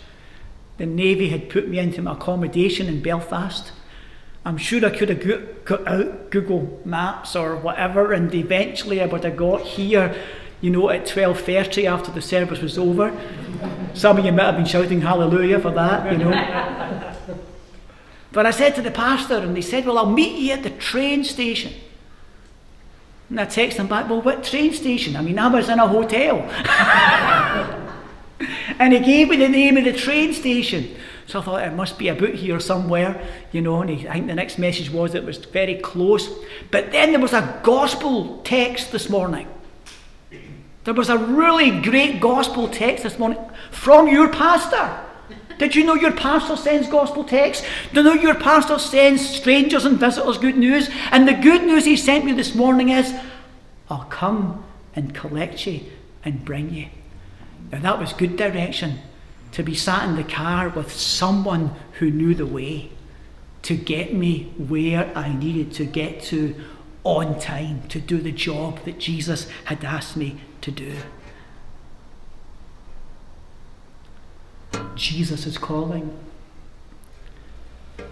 The 0.79 0.87
Navy 0.87 1.29
had 1.29 1.51
put 1.51 1.69
me 1.69 1.79
into 1.79 2.03
my 2.03 2.13
accommodation 2.15 2.89
in 2.89 3.01
Belfast. 3.01 3.71
I'm 4.45 4.59
sure 4.59 4.85
I 4.85 4.91
could 4.91 5.09
have 5.09 5.65
got 5.65 5.89
out 5.89 6.31
Google 6.31 6.81
Maps 6.85 7.35
or 7.35 7.57
whatever, 7.57 8.13
and 8.13 8.33
eventually 8.35 9.01
I 9.01 9.07
would 9.07 9.25
have 9.25 9.37
got 9.37 9.63
here, 9.63 10.15
you 10.61 10.71
know, 10.71 10.91
at 10.91 11.07
12.30 11.07 11.87
after 11.87 12.13
the 12.13 12.21
service 12.21 12.61
was 12.61 12.77
over. 12.77 13.19
Some 13.95 14.19
of 14.19 14.25
you 14.25 14.33
might 14.33 14.45
have 14.45 14.57
been 14.57 14.67
shouting 14.67 15.01
hallelujah 15.01 15.61
for 15.61 15.71
that, 15.71 16.13
you 16.13 16.19
know. 16.19 16.31
but 18.33 18.45
I 18.45 18.51
said 18.51 18.75
to 18.75 18.83
the 18.83 18.91
pastor, 18.91 19.39
and 19.39 19.57
he 19.57 19.63
said, 19.63 19.87
Well, 19.87 19.97
I'll 19.97 20.11
meet 20.11 20.39
you 20.39 20.53
at 20.53 20.63
the 20.63 20.71
train 20.71 21.25
station. 21.25 21.73
And 23.31 23.41
I 23.41 23.47
text 23.47 23.79
him 23.79 23.89
back, 23.89 24.09
well, 24.09 24.21
what 24.21 24.45
train 24.45 24.73
station? 24.75 25.17
I 25.17 25.23
mean, 25.23 25.39
I 25.39 25.49
was 25.49 25.69
in 25.69 25.79
a 25.79 25.89
hotel. 25.89 26.39
and 28.79 28.93
he 28.93 29.01
gave 29.01 29.31
me 29.31 29.37
the 29.37 29.49
name 29.49 29.77
of 29.77 29.85
the 29.85 29.93
train 29.93 30.35
station. 30.35 30.95
So 31.27 31.41
I 31.41 31.43
thought 31.43 31.67
it 31.67 31.73
must 31.73 31.99
be 31.99 32.09
about 32.09 32.35
here 32.35 32.61
somewhere, 32.61 33.27
you 33.51 33.63
know. 33.63 33.81
And 33.81 33.91
he, 33.91 34.09
I 34.09 34.15
think 34.15 34.27
the 34.27 34.35
next 34.35 34.59
message 34.59 34.91
was 34.91 35.15
it 35.15 35.25
was 35.25 35.39
very 35.39 35.77
close. 35.77 36.29
But 36.71 36.93
then 36.93 37.13
there 37.13 37.21
was 37.21 37.33
a 37.33 37.61
gospel 37.63 38.43
text 38.45 38.93
this 38.93 39.09
morning. 39.09 39.49
There 40.85 40.95
was 40.95 41.09
a 41.09 41.17
really 41.17 41.81
great 41.81 42.21
gospel 42.21 42.69
text 42.69 43.05
this 43.05 43.19
morning 43.19 43.39
from 43.71 44.07
your 44.07 44.29
pastor. 44.29 45.01
Did 45.59 45.75
you 45.75 45.85
know 45.85 45.95
your 45.95 46.13
pastor 46.13 46.57
sends 46.57 46.89
gospel 46.89 47.25
texts? 47.25 47.67
Do 47.93 48.01
you 48.01 48.05
know 48.05 48.21
your 48.21 48.35
pastor 48.35 48.79
sends 48.79 49.27
strangers 49.27 49.85
and 49.85 49.99
visitors 49.99 50.37
good 50.37 50.59
news? 50.59 50.91
And 51.11 51.27
the 51.27 51.33
good 51.33 51.63
news 51.63 51.85
he 51.85 51.97
sent 51.97 52.25
me 52.25 52.33
this 52.33 52.55
morning 52.55 52.91
is, 52.91 53.15
I'll 53.89 54.05
come 54.05 54.65
and 54.95 55.15
collect 55.15 55.67
you 55.67 55.81
and 56.25 56.45
bring 56.45 56.75
you. 56.75 56.89
Now 57.73 57.81
that 57.81 57.99
was 57.99 58.13
good 58.13 58.37
direction 58.37 58.99
to 59.55 59.63
be 59.63 59.75
sat 59.75 60.09
in 60.09 60.17
the 60.17 60.25
car 60.25 60.69
with 60.69 60.93
someone 60.93 61.75
who 61.99 62.11
knew 62.11 62.35
the 62.35 62.47
way 62.47 62.91
to 63.63 63.77
get 63.77 64.13
me 64.13 64.53
where 64.59 65.17
I 65.17 65.33
needed 65.33 65.73
to 65.75 65.85
get 65.85 66.21
to 66.25 66.55
on 67.05 67.39
time 67.39 67.87
to 67.89 68.01
do 68.01 68.19
the 68.19 68.33
job 68.33 68.85
that 68.85 68.99
Jesus 68.99 69.49
had 69.67 69.85
asked 69.85 70.17
me 70.17 70.41
to 70.61 70.71
do. 70.71 70.97
Jesus 74.97 75.47
is 75.47 75.57
calling. 75.57 76.19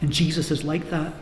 And 0.00 0.12
Jesus 0.12 0.52
is 0.52 0.62
like 0.62 0.90
that. 0.90 1.12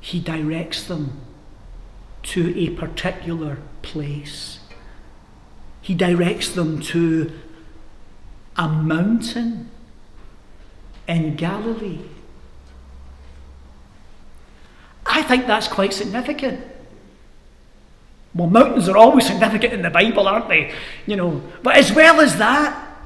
He 0.00 0.18
directs 0.18 0.82
them 0.84 1.20
to 2.24 2.58
a 2.58 2.70
particular 2.70 3.58
place. 3.82 4.58
He 5.84 5.94
directs 5.94 6.48
them 6.48 6.80
to 6.80 7.30
a 8.56 8.66
mountain 8.66 9.68
in 11.06 11.36
Galilee. 11.36 12.00
I 15.04 15.22
think 15.22 15.46
that's 15.46 15.68
quite 15.68 15.92
significant. 15.92 16.64
Well, 18.34 18.48
mountains 18.48 18.88
are 18.88 18.96
always 18.96 19.26
significant 19.26 19.74
in 19.74 19.82
the 19.82 19.90
Bible, 19.90 20.26
aren't 20.26 20.48
they? 20.48 20.72
You 21.04 21.16
know, 21.16 21.42
but 21.62 21.76
as 21.76 21.92
well 21.92 22.18
as 22.22 22.38
that, 22.38 22.96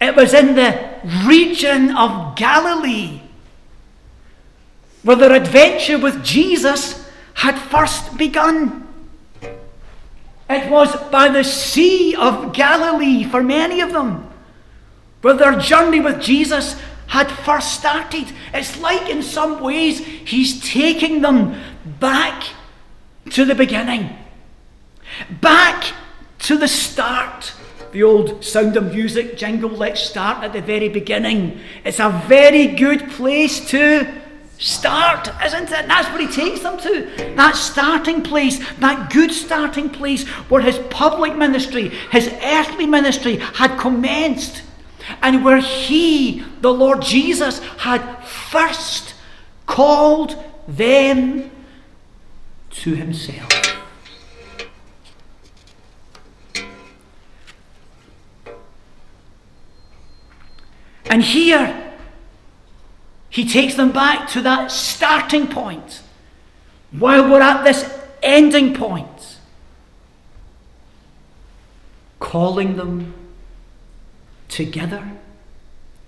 it 0.00 0.16
was 0.16 0.34
in 0.34 0.56
the 0.56 0.98
region 1.24 1.96
of 1.96 2.34
Galilee 2.34 3.20
where 5.04 5.14
their 5.14 5.34
adventure 5.34 5.98
with 5.98 6.24
Jesus 6.24 7.08
had 7.34 7.56
first 7.56 8.18
begun. 8.18 8.87
It 10.48 10.70
was 10.70 10.94
by 11.10 11.28
the 11.28 11.44
Sea 11.44 12.14
of 12.16 12.52
Galilee 12.52 13.24
for 13.24 13.42
many 13.42 13.80
of 13.80 13.92
them 13.92 14.28
where 15.20 15.34
their 15.34 15.58
journey 15.58 16.00
with 16.00 16.20
Jesus 16.20 16.80
had 17.08 17.30
first 17.30 17.74
started. 17.74 18.26
It's 18.54 18.78
like, 18.80 19.08
in 19.08 19.22
some 19.22 19.60
ways, 19.60 19.98
he's 19.98 20.60
taking 20.70 21.22
them 21.22 21.60
back 21.98 22.44
to 23.30 23.44
the 23.44 23.54
beginning. 23.54 24.16
Back 25.40 25.84
to 26.40 26.56
the 26.56 26.68
start. 26.68 27.52
The 27.92 28.02
old 28.02 28.44
sound 28.44 28.76
of 28.76 28.94
music 28.94 29.38
jingle, 29.38 29.70
let's 29.70 30.02
start 30.02 30.44
at 30.44 30.52
the 30.52 30.60
very 30.60 30.90
beginning. 30.90 31.60
It's 31.84 31.98
a 31.98 32.22
very 32.26 32.66
good 32.66 33.08
place 33.10 33.66
to 33.70 34.06
start, 34.58 35.28
isn't 35.44 35.70
it? 35.70 35.86
That's 35.86 36.08
what 36.10 36.20
he 36.20 36.26
takes 36.26 36.60
them 36.60 36.78
to. 36.78 37.34
That 37.36 37.54
starting 37.54 38.22
place, 38.22 38.58
that 38.78 39.10
good 39.10 39.32
starting 39.32 39.88
place 39.88 40.26
where 40.50 40.60
his 40.60 40.78
public 40.90 41.36
ministry, 41.36 41.88
his 42.10 42.28
earthly 42.42 42.86
ministry 42.86 43.36
had 43.36 43.78
commenced. 43.78 44.62
And 45.22 45.44
where 45.44 45.58
he, 45.58 46.44
the 46.60 46.72
Lord 46.72 47.00
Jesus, 47.00 47.60
had 47.78 48.02
first 48.24 49.14
called 49.64 50.36
them 50.66 51.50
to 52.70 52.94
himself. 52.94 53.48
And 61.10 61.22
here, 61.22 61.87
he 63.38 63.48
takes 63.48 63.76
them 63.76 63.92
back 63.92 64.28
to 64.28 64.42
that 64.42 64.68
starting 64.68 65.46
point 65.46 66.02
while 66.90 67.30
we're 67.30 67.40
at 67.40 67.62
this 67.62 67.96
ending 68.20 68.74
point, 68.74 69.38
calling 72.18 72.74
them 72.74 73.14
together 74.48 75.12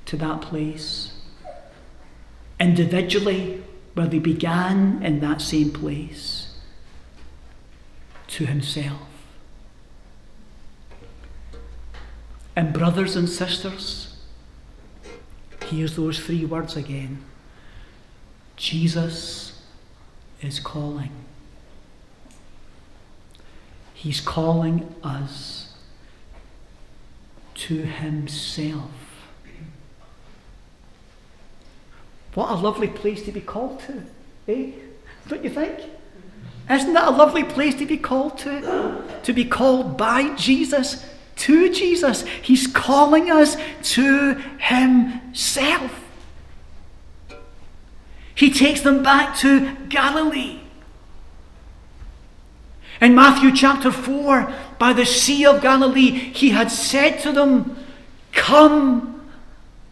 to 0.07 0.17
that 0.17 0.41
place, 0.41 1.13
individually, 2.59 3.63
where 3.95 4.09
they 4.09 4.19
began 4.19 5.01
in 5.01 5.21
that 5.21 5.41
same 5.41 5.71
place, 5.71 6.53
to 8.27 8.45
himself. 8.45 9.07
And, 12.57 12.73
brothers 12.73 13.15
and 13.15 13.29
sisters, 13.29 14.10
hears 15.71 15.97
those 15.97 16.19
three 16.19 16.45
words 16.45 16.77
again 16.77 17.25
Jesus 18.57 19.63
is 20.43 20.61
calling. 20.61 21.13
He's 23.95 24.21
calling 24.21 24.95
us 25.03 25.75
to 27.55 27.83
Himself. 27.83 28.91
What 32.35 32.51
a 32.51 32.55
lovely 32.55 32.89
place 32.89 33.23
to 33.25 33.33
be 33.33 33.41
called 33.41 33.81
to, 33.81 34.05
eh? 34.47 34.73
Don't 35.29 35.43
you 35.43 35.51
think? 35.51 35.81
Isn't 36.71 36.93
that 36.93 37.09
a 37.09 37.11
lovely 37.11 37.45
place 37.45 37.75
to 37.77 37.87
be 37.87 37.97
called 37.97 38.39
to? 38.39 39.03
To 39.23 39.33
be 39.33 39.45
called 39.45 39.97
by 39.97 40.35
Jesus 40.37 41.05
to 41.41 41.73
Jesus. 41.73 42.23
He's 42.43 42.67
calling 42.67 43.31
us 43.31 43.57
to 43.95 44.35
Himself. 44.59 46.05
He 48.35 48.51
takes 48.51 48.81
them 48.83 49.03
back 49.03 49.37
to 49.39 49.77
Galilee. 49.89 50.61
In 53.01 53.15
Matthew 53.15 53.55
chapter 53.55 53.91
4, 53.91 54.53
by 54.79 54.93
the 54.93 55.07
Sea 55.07 55.47
of 55.47 55.63
Galilee, 55.63 56.11
He 56.11 56.51
had 56.51 56.71
said 56.71 57.19
to 57.21 57.33
them, 57.33 57.77
Come, 58.33 59.31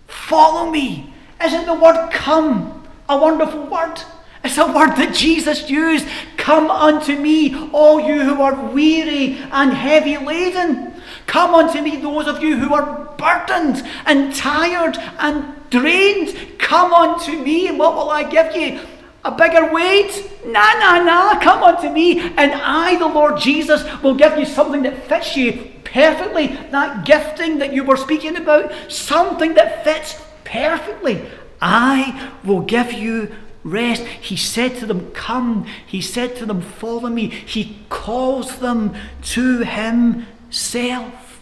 follow 0.07 0.71
me. 0.71 1.12
Isn't 1.43 1.67
the 1.67 1.75
word 1.75 2.11
come 2.11 2.87
a 3.09 3.17
wonderful 3.17 3.67
word? 3.67 4.02
It's 4.45 4.59
a 4.59 4.66
word 4.66 4.97
that 4.97 5.14
Jesus 5.14 5.68
used. 5.68 6.07
Come 6.37 6.71
unto 6.71 7.16
me, 7.16 7.71
all 7.73 8.00
you 8.00 8.23
who 8.23 8.40
are 8.40 8.73
weary 8.73 9.38
and 9.50 9.73
heavy 9.73 10.16
laden. 10.16 10.95
Come 11.26 11.54
unto 11.54 11.83
me, 11.83 11.97
those 11.97 12.26
of 12.26 12.42
you 12.42 12.57
who 12.57 12.73
are 12.73 13.14
burdened 13.18 13.87
and 14.07 14.35
tired 14.35 14.97
and 15.18 15.45
drained. 15.71 16.59
Come 16.59 16.92
unto 16.92 17.33
me, 17.33 17.68
and 17.68 17.78
what 17.78 17.95
will 17.95 18.11
I 18.11 18.23
give 18.23 18.57
you? 18.57 18.80
A 19.25 19.33
bigger 19.33 19.73
weight? 19.73 20.30
Nah, 20.47 20.78
nah, 20.78 21.02
nah. 21.02 21.40
Come 21.40 21.62
unto 21.62 21.90
me, 21.90 22.21
and 22.21 22.52
I, 22.52 22.97
the 22.97 23.07
Lord 23.07 23.38
Jesus, 23.38 23.85
will 24.02 24.14
give 24.14 24.38
you 24.38 24.47
something 24.47 24.83
that 24.85 25.09
fits 25.09 25.37
you 25.37 25.73
perfectly. 25.85 26.47
That 26.71 27.04
gifting 27.04 27.59
that 27.59 27.73
you 27.73 27.85
were 27.85 27.97
speaking 27.97 28.37
about, 28.37 28.73
something 28.90 29.54
that 29.54 29.85
fits 29.85 30.23
perfectly. 30.45 31.26
I 31.61 32.33
will 32.45 32.61
give 32.61 32.92
you 32.92 33.35
rest. 33.71 34.03
He 34.03 34.37
said 34.37 34.77
to 34.77 34.87
them, 34.87 35.11
Come. 35.13 35.67
He 35.87 36.01
said 36.01 36.37
to 36.37 36.47
them, 36.47 36.61
Follow 36.61 37.09
me. 37.09 37.29
He 37.29 37.79
calls 37.89 38.59
them 38.59 38.95
to 39.23 39.65
Himself. 39.65 41.41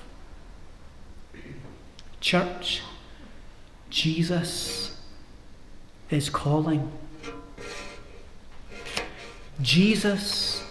Church, 2.20 2.82
Jesus 3.90 5.00
is 6.10 6.28
calling. 6.28 6.90
Jesus 9.60 10.62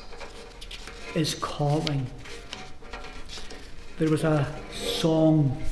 is 1.16 1.34
calling. 1.36 2.08
There 3.98 4.10
was 4.10 4.24
a 4.24 4.54
song 4.74 5.64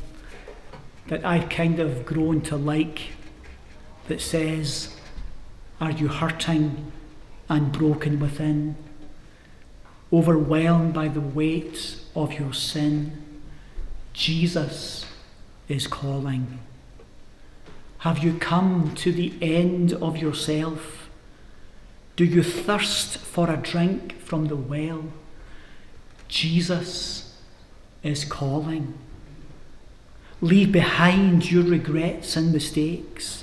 that 1.07 1.25
I've 1.25 1.49
kind 1.49 1.79
of 1.79 2.05
grown 2.05 2.41
to 2.41 2.55
like 2.55 3.09
that 4.07 4.21
says, 4.21 4.95
Are 5.83 5.91
you 5.91 6.07
hurting 6.07 6.93
and 7.49 7.73
broken 7.73 8.17
within? 8.17 8.77
Overwhelmed 10.13 10.93
by 10.93 11.09
the 11.09 11.19
weight 11.19 11.97
of 12.15 12.39
your 12.39 12.53
sin? 12.53 13.21
Jesus 14.13 15.05
is 15.67 15.85
calling. 15.85 16.59
Have 17.97 18.19
you 18.19 18.35
come 18.35 18.95
to 18.95 19.11
the 19.11 19.33
end 19.41 19.91
of 19.91 20.15
yourself? 20.15 21.09
Do 22.15 22.23
you 22.23 22.43
thirst 22.43 23.17
for 23.17 23.49
a 23.49 23.57
drink 23.57 24.17
from 24.21 24.45
the 24.45 24.55
well? 24.55 25.03
Jesus 26.29 27.37
is 28.03 28.23
calling. 28.23 28.93
Leave 30.39 30.71
behind 30.71 31.51
your 31.51 31.65
regrets 31.65 32.37
and 32.37 32.53
mistakes. 32.53 33.42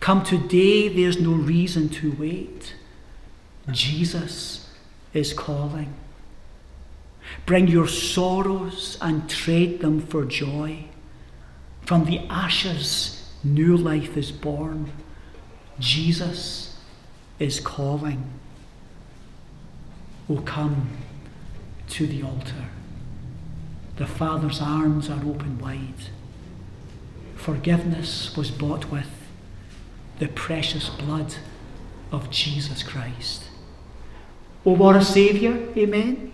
Come 0.00 0.24
today, 0.24 0.88
there's 0.88 1.20
no 1.20 1.32
reason 1.32 1.90
to 1.90 2.12
wait. 2.12 2.74
Jesus 3.70 4.70
is 5.12 5.34
calling. 5.34 5.94
Bring 7.44 7.68
your 7.68 7.86
sorrows 7.86 8.96
and 9.00 9.28
trade 9.28 9.80
them 9.80 10.00
for 10.00 10.24
joy. 10.24 10.84
From 11.82 12.06
the 12.06 12.20
ashes, 12.30 13.30
new 13.44 13.76
life 13.76 14.16
is 14.16 14.32
born. 14.32 14.90
Jesus 15.78 16.76
is 17.38 17.60
calling. 17.60 18.24
Oh, 20.28 20.38
come 20.38 20.88
to 21.90 22.06
the 22.06 22.22
altar. 22.22 22.68
The 23.96 24.06
Father's 24.06 24.62
arms 24.62 25.10
are 25.10 25.22
open 25.24 25.58
wide. 25.58 26.08
Forgiveness 27.36 28.36
was 28.36 28.50
bought 28.50 28.90
with 28.90 29.19
the 30.20 30.28
precious 30.28 30.90
blood 30.90 31.34
of 32.12 32.30
Jesus 32.30 32.82
Christ. 32.82 33.44
Oh, 34.66 34.72
what 34.72 34.94
a 34.94 35.02
Saviour! 35.02 35.56
Amen. 35.76 36.32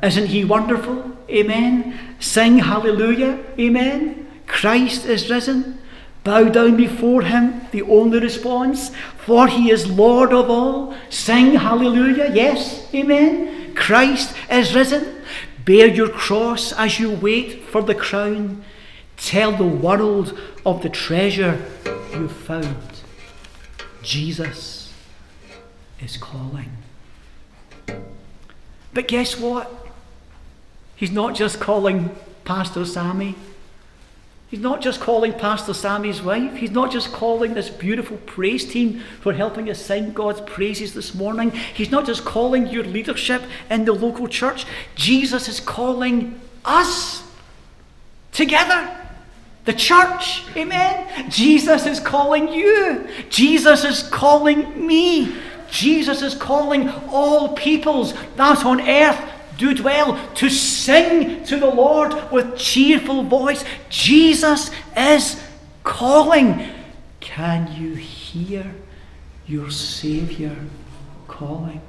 Isn't 0.00 0.28
He 0.28 0.44
wonderful? 0.44 1.10
Amen. 1.28 1.98
Sing 2.20 2.60
hallelujah! 2.60 3.40
Amen. 3.58 4.28
Christ 4.46 5.06
is 5.06 5.28
risen. 5.28 5.80
Bow 6.22 6.44
down 6.44 6.76
before 6.76 7.22
Him, 7.22 7.62
the 7.72 7.82
only 7.82 8.20
response, 8.20 8.92
for 9.18 9.48
He 9.48 9.72
is 9.72 9.90
Lord 9.90 10.32
of 10.32 10.48
all. 10.48 10.94
Sing 11.08 11.54
hallelujah! 11.54 12.30
Yes, 12.32 12.94
amen. 12.94 13.74
Christ 13.74 14.36
is 14.48 14.72
risen. 14.72 15.22
Bear 15.64 15.88
your 15.88 16.10
cross 16.10 16.72
as 16.74 17.00
you 17.00 17.10
wait 17.10 17.64
for 17.64 17.82
the 17.82 17.94
crown. 17.94 18.62
Tell 19.16 19.50
the 19.50 19.66
world 19.66 20.38
of 20.64 20.82
the 20.82 20.88
treasure 20.88 21.60
you've 22.12 22.32
found. 22.32 22.89
Jesus 24.02 24.92
is 26.00 26.16
calling. 26.16 26.70
But 28.92 29.08
guess 29.08 29.38
what? 29.38 29.70
He's 30.96 31.10
not 31.10 31.34
just 31.34 31.60
calling 31.60 32.10
Pastor 32.44 32.84
Sammy. 32.84 33.34
He's 34.50 34.60
not 34.60 34.80
just 34.80 35.00
calling 35.00 35.32
Pastor 35.32 35.72
Sammy's 35.72 36.20
wife. 36.20 36.56
He's 36.56 36.72
not 36.72 36.90
just 36.90 37.12
calling 37.12 37.54
this 37.54 37.70
beautiful 37.70 38.16
praise 38.26 38.68
team 38.70 39.00
for 39.20 39.32
helping 39.32 39.70
us 39.70 39.80
sing 39.80 40.12
God's 40.12 40.40
praises 40.40 40.92
this 40.92 41.14
morning. 41.14 41.52
He's 41.52 41.92
not 41.92 42.04
just 42.04 42.24
calling 42.24 42.66
your 42.66 42.82
leadership 42.82 43.42
in 43.70 43.84
the 43.84 43.92
local 43.92 44.26
church. 44.26 44.66
Jesus 44.96 45.48
is 45.48 45.60
calling 45.60 46.40
us 46.64 47.22
together. 48.32 48.96
The 49.64 49.72
church, 49.72 50.44
amen. 50.56 51.30
Jesus 51.30 51.86
is 51.86 52.00
calling 52.00 52.48
you. 52.48 53.08
Jesus 53.28 53.84
is 53.84 54.02
calling 54.02 54.86
me. 54.86 55.36
Jesus 55.70 56.22
is 56.22 56.34
calling 56.34 56.88
all 57.08 57.54
peoples 57.54 58.14
that 58.36 58.64
on 58.64 58.80
earth 58.80 59.20
do 59.60 59.74
dwell, 59.74 60.18
to 60.36 60.48
sing 60.48 61.44
to 61.44 61.58
the 61.58 61.66
Lord 61.66 62.32
with 62.32 62.56
cheerful 62.56 63.22
voice. 63.22 63.62
Jesus 63.90 64.70
is 64.96 65.38
calling. 65.84 66.66
Can 67.20 67.70
you 67.76 67.94
hear 67.94 68.74
your 69.46 69.70
Saviour 69.70 70.56
calling? 71.28 71.82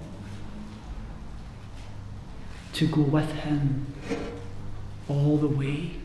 To 2.73 2.87
go 2.87 3.01
with 3.03 3.31
Him 3.31 3.85
all 5.07 5.37
the 5.37 5.47
way. 5.47 6.00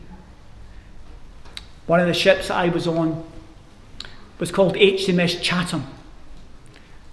One 1.87 1.99
of 1.99 2.07
the 2.07 2.13
ships 2.13 2.51
I 2.51 2.69
was 2.69 2.85
on 2.87 3.25
was 4.39 4.51
called 4.51 4.75
HMS 4.75 5.41
Chatham. 5.41 5.85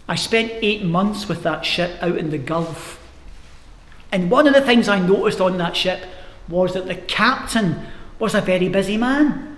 I 0.06 0.16
spent 0.16 0.52
eight 0.60 0.84
months 0.84 1.28
with 1.28 1.42
that 1.44 1.64
ship 1.64 1.96
out 2.02 2.18
in 2.18 2.30
the 2.30 2.38
Gulf 2.38 3.00
and 4.14 4.30
one 4.30 4.46
of 4.46 4.54
the 4.54 4.60
things 4.60 4.88
I 4.88 5.00
noticed 5.00 5.40
on 5.40 5.58
that 5.58 5.76
ship 5.76 6.04
was 6.48 6.74
that 6.74 6.86
the 6.86 6.94
captain 6.94 7.84
was 8.20 8.32
a 8.32 8.40
very 8.40 8.68
busy 8.68 8.96
man. 8.96 9.56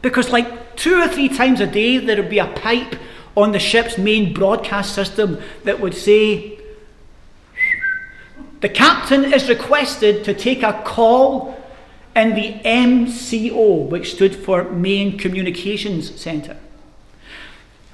Because, 0.00 0.30
like, 0.30 0.74
two 0.74 0.98
or 0.98 1.06
three 1.06 1.28
times 1.28 1.60
a 1.60 1.66
day, 1.66 1.98
there 1.98 2.16
would 2.16 2.30
be 2.30 2.38
a 2.38 2.46
pipe 2.46 2.96
on 3.36 3.52
the 3.52 3.58
ship's 3.58 3.98
main 3.98 4.32
broadcast 4.32 4.94
system 4.94 5.38
that 5.64 5.80
would 5.80 5.92
say, 5.92 6.58
The 8.62 8.70
captain 8.70 9.34
is 9.34 9.50
requested 9.50 10.24
to 10.24 10.32
take 10.32 10.62
a 10.62 10.80
call 10.82 11.57
in 12.18 12.34
the 12.34 12.54
MCO, 12.64 13.88
which 13.88 14.14
stood 14.14 14.34
for 14.34 14.64
Main 14.64 15.16
Communications 15.16 16.20
Centre. 16.20 16.56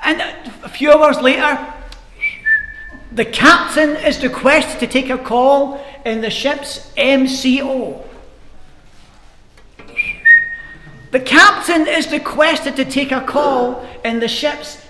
And 0.03 0.21
a 0.63 0.69
few 0.69 0.93
hours 0.93 1.19
later, 1.19 1.73
the 3.13 3.25
captain 3.25 3.91
is 3.91 4.23
requested 4.23 4.81
to 4.81 4.87
take 4.87 5.09
a 5.09 5.19
call 5.19 5.85
in 6.05 6.21
the 6.21 6.31
ship's 6.31 6.91
MCO. 6.97 8.03
The 11.11 11.21
captain 11.21 11.87
is 11.87 12.11
requested 12.11 12.77
to 12.77 12.85
take 12.85 13.13
a 13.13 13.21
call 13.21 13.87
in 14.05 14.19
the 14.19 14.29
ship's 14.29 14.85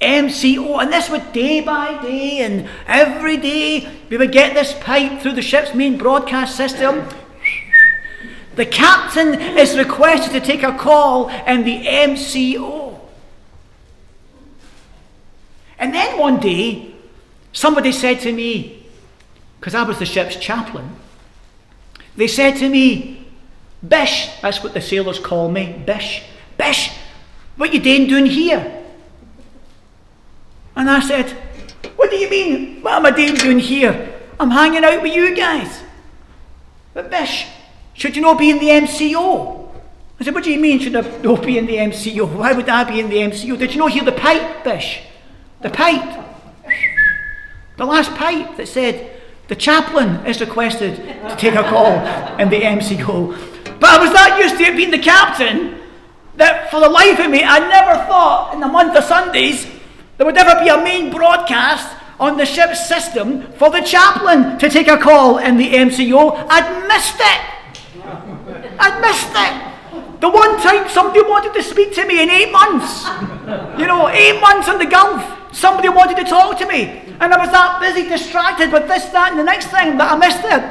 MCO. 0.00 0.82
And 0.82 0.92
this 0.92 1.08
would 1.08 1.32
day 1.32 1.60
by 1.60 2.02
day 2.02 2.40
and 2.40 2.68
every 2.86 3.36
day 3.36 3.88
we 4.10 4.16
would 4.16 4.32
get 4.32 4.54
this 4.54 4.74
pipe 4.80 5.20
through 5.20 5.34
the 5.34 5.42
ship's 5.42 5.74
main 5.74 5.96
broadcast 5.96 6.56
system. 6.56 7.08
The 8.58 8.66
captain 8.66 9.40
is 9.56 9.78
requested 9.78 10.32
to 10.32 10.40
take 10.40 10.64
a 10.64 10.76
call 10.76 11.28
in 11.28 11.62
the 11.62 11.86
MCO. 11.86 12.98
And 15.78 15.94
then 15.94 16.18
one 16.18 16.40
day, 16.40 16.92
somebody 17.52 17.92
said 17.92 18.18
to 18.22 18.32
me, 18.32 18.84
because 19.60 19.76
I 19.76 19.84
was 19.84 20.00
the 20.00 20.06
ship's 20.06 20.34
chaplain, 20.34 20.96
they 22.16 22.26
said 22.26 22.56
to 22.56 22.68
me, 22.68 23.28
Bish, 23.86 24.28
that's 24.42 24.60
what 24.60 24.74
the 24.74 24.80
sailors 24.80 25.20
call 25.20 25.48
me, 25.52 25.80
Bish, 25.86 26.24
Bish, 26.56 26.90
what 27.56 27.72
you 27.72 27.78
doing 27.80 28.26
here? 28.26 28.84
And 30.74 30.90
I 30.90 30.98
said, 30.98 31.30
What 31.94 32.10
do 32.10 32.16
you 32.16 32.28
mean? 32.28 32.82
What 32.82 32.94
am 32.94 33.06
I 33.06 33.12
doing 33.12 33.60
here? 33.60 34.18
I'm 34.40 34.50
hanging 34.50 34.82
out 34.82 35.00
with 35.00 35.14
you 35.14 35.36
guys. 35.36 35.84
But 36.92 37.08
Bish, 37.08 37.46
should 37.98 38.14
you 38.14 38.22
not 38.22 38.38
be 38.38 38.48
in 38.48 38.60
the 38.60 38.68
MCO? 38.68 39.68
I 40.20 40.24
said, 40.24 40.32
What 40.32 40.44
do 40.44 40.52
you 40.52 40.60
mean, 40.60 40.78
should 40.78 40.94
I 40.94 41.00
not 41.18 41.44
be 41.44 41.58
in 41.58 41.66
the 41.66 41.74
MCO? 41.74 42.32
Why 42.32 42.52
would 42.52 42.68
I 42.68 42.84
be 42.84 43.00
in 43.00 43.10
the 43.10 43.16
MCO? 43.16 43.58
Did 43.58 43.72
you 43.72 43.78
not 43.78 43.90
hear 43.90 44.04
the 44.04 44.12
pipe, 44.12 44.62
Bish? 44.62 45.00
The 45.62 45.70
pipe. 45.70 46.24
The 47.76 47.84
last 47.84 48.12
pipe 48.12 48.56
that 48.56 48.68
said, 48.68 49.20
The 49.48 49.56
chaplain 49.56 50.24
is 50.26 50.40
requested 50.40 50.94
to 50.94 51.36
take 51.36 51.56
a 51.56 51.64
call 51.64 51.90
in 52.38 52.48
the 52.50 52.60
MCO. 52.60 53.36
But 53.80 53.90
I 53.90 53.98
was 53.98 54.12
that 54.12 54.38
used 54.40 54.58
to 54.58 54.62
it 54.62 54.76
being 54.76 54.92
the 54.92 55.00
captain 55.00 55.80
that 56.36 56.70
for 56.70 56.78
the 56.78 56.88
life 56.88 57.18
of 57.18 57.28
me, 57.28 57.42
I 57.42 57.58
never 57.58 58.04
thought 58.06 58.54
in 58.54 58.60
the 58.60 58.68
month 58.68 58.96
of 58.96 59.02
Sundays 59.02 59.66
there 60.18 60.24
would 60.24 60.36
ever 60.36 60.62
be 60.62 60.68
a 60.68 60.76
main 60.76 61.10
broadcast 61.10 61.96
on 62.20 62.36
the 62.36 62.46
ship's 62.46 62.86
system 62.86 63.42
for 63.54 63.70
the 63.70 63.80
chaplain 63.80 64.56
to 64.58 64.68
take 64.68 64.86
a 64.86 64.98
call 64.98 65.38
in 65.38 65.56
the 65.56 65.72
MCO. 65.72 66.46
I'd 66.48 66.86
missed 66.86 67.18
it. 67.18 67.57
I'd 68.78 69.00
missed 69.00 69.34
it. 69.34 70.20
The 70.20 70.28
one 70.28 70.60
time 70.60 70.88
somebody 70.88 71.22
wanted 71.22 71.54
to 71.54 71.62
speak 71.62 71.94
to 71.94 72.06
me 72.06 72.22
in 72.22 72.30
eight 72.30 72.50
months, 72.50 73.06
you 73.78 73.86
know, 73.86 74.08
eight 74.08 74.40
months 74.40 74.68
in 74.68 74.78
the 74.78 74.86
Gulf, 74.86 75.22
somebody 75.52 75.88
wanted 75.88 76.16
to 76.16 76.24
talk 76.24 76.58
to 76.58 76.66
me. 76.66 77.02
And 77.20 77.32
I 77.32 77.38
was 77.38 77.50
that 77.50 77.80
busy, 77.80 78.08
distracted 78.08 78.72
with 78.72 78.88
this, 78.88 79.06
that, 79.10 79.30
and 79.30 79.38
the 79.38 79.44
next 79.44 79.66
thing 79.66 79.98
that 79.98 80.12
I 80.12 80.16
missed 80.16 80.44
it. 80.44 80.62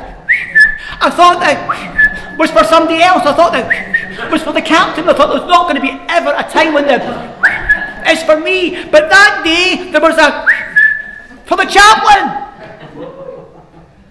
I 1.00 1.10
thought 1.10 1.40
that 1.40 2.38
was 2.38 2.52
for 2.52 2.64
somebody 2.64 3.02
else. 3.02 3.24
I 3.26 3.34
thought 3.34 3.52
that 3.54 4.32
was 4.32 4.44
for 4.44 4.54
the 4.54 4.62
captain. 4.62 5.08
I 5.08 5.14
thought 5.14 5.32
there 5.32 5.42
was 5.42 5.50
not 5.50 5.70
going 5.70 5.76
to 5.76 5.82
be 5.82 5.96
ever 6.10 6.34
a 6.36 6.44
time 6.50 6.74
when 6.74 6.86
the 6.88 7.00
it's 8.08 8.24
for 8.24 8.40
me. 8.40 8.84
But 8.90 9.10
that 9.10 9.44
day 9.44 9.92
there 9.92 10.02
was 10.02 10.18
a 10.18 10.48
for 11.46 11.58
the 11.58 11.66
chaplain. 11.66 12.48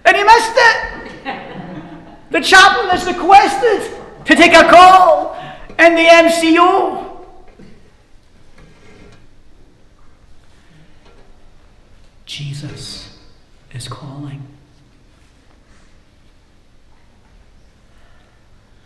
And 0.05 0.17
he 0.17 0.23
missed 0.23 0.57
it. 0.57 0.96
The 2.37 2.43
chaplain 2.43 2.95
is 2.95 3.07
requested 3.07 3.99
to 4.27 4.35
take 4.35 4.53
a 4.53 4.69
call 4.69 5.35
in 5.79 5.95
the 5.95 6.03
MCO. 6.03 7.25
Jesus 12.27 13.19
is 13.73 13.89
calling. 13.89 14.47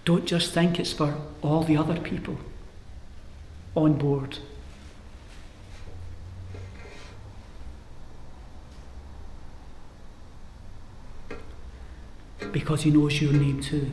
Don't 0.05 0.27
just 0.27 0.53
think 0.53 0.79
it's 0.79 0.93
for 0.93 1.17
all 1.43 1.65
the 1.65 1.77
other 1.77 1.99
people 1.99 2.39
on 3.75 3.95
board. 3.95 4.39
Because 12.53 12.83
he 12.83 12.91
knows 12.91 13.21
your 13.21 13.33
name 13.33 13.61
too. 13.61 13.91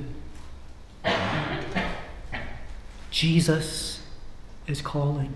Jesus 3.11 4.03
is 4.67 4.81
calling. 4.81 5.33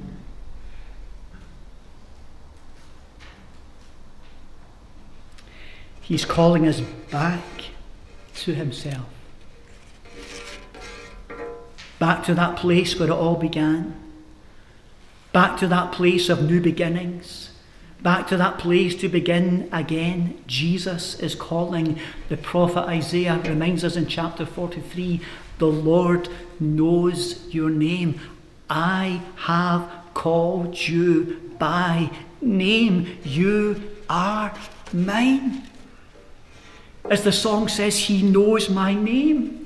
He's 6.01 6.25
calling 6.25 6.67
us 6.67 6.81
back 7.09 7.41
to 8.35 8.53
himself. 8.53 9.05
Back 11.99 12.23
to 12.25 12.33
that 12.33 12.57
place 12.57 12.99
where 12.99 13.09
it 13.09 13.11
all 13.11 13.35
began. 13.35 13.95
Back 15.31 15.57
to 15.59 15.67
that 15.67 15.93
place 15.93 16.27
of 16.27 16.43
new 16.43 16.59
beginnings 16.59 17.50
Back 18.01 18.27
to 18.29 18.37
that 18.37 18.57
place 18.57 18.95
to 18.95 19.09
begin 19.09 19.69
again. 19.71 20.43
Jesus 20.47 21.19
is 21.19 21.35
calling. 21.35 21.99
The 22.29 22.37
prophet 22.37 22.81
Isaiah 22.87 23.39
reminds 23.45 23.83
us 23.83 23.95
in 23.95 24.07
chapter 24.07 24.45
43 24.45 25.21
the 25.59 25.67
Lord 25.67 26.27
knows 26.59 27.47
your 27.53 27.69
name. 27.69 28.19
I 28.67 29.21
have 29.35 29.87
called 30.15 30.87
you 30.87 31.53
by 31.59 32.09
name. 32.41 33.19
You 33.23 33.91
are 34.09 34.51
mine. 34.91 35.67
As 37.07 37.23
the 37.23 37.31
song 37.31 37.67
says, 37.67 37.99
He 37.99 38.23
knows 38.23 38.71
my 38.71 38.95
name. 38.95 39.60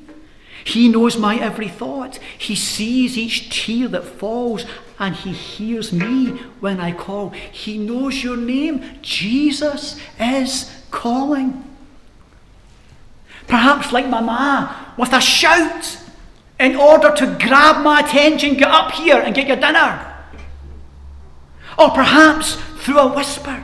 He 0.65 0.89
knows 0.89 1.15
my 1.15 1.38
every 1.38 1.69
thought. 1.69 2.17
He 2.38 2.56
sees 2.56 3.17
each 3.17 3.49
tear 3.49 3.88
that 3.89 4.04
falls 4.04 4.65
and 4.97 5.15
He 5.15 5.32
hears 5.32 5.93
me 5.93 6.30
when 6.60 6.80
I 6.80 6.91
call. 6.91 7.30
He 7.30 7.78
knows 7.78 8.23
your 8.23 8.36
name. 8.36 8.84
Jesus 9.04 9.99
is 10.19 10.71
calling. 10.89 11.63
Perhaps 13.47 13.91
like 13.91 14.10
Mama, 14.10 14.93
with 14.97 15.13
a 15.13 15.21
shout 15.21 15.99
in 16.60 16.75
order 16.75 17.12
to 17.12 17.38
grab 17.39 17.84
my 17.84 17.99
attention, 17.99 18.56
get 18.56 18.69
up 18.69 18.91
here 18.91 19.17
and 19.17 19.36
get 19.36 19.47
your 19.47 19.58
dinner. 19.58 20.13
Or 21.78 21.91
perhaps 21.91 22.56
through 22.80 22.97
a 22.97 23.13
whisper, 23.13 23.63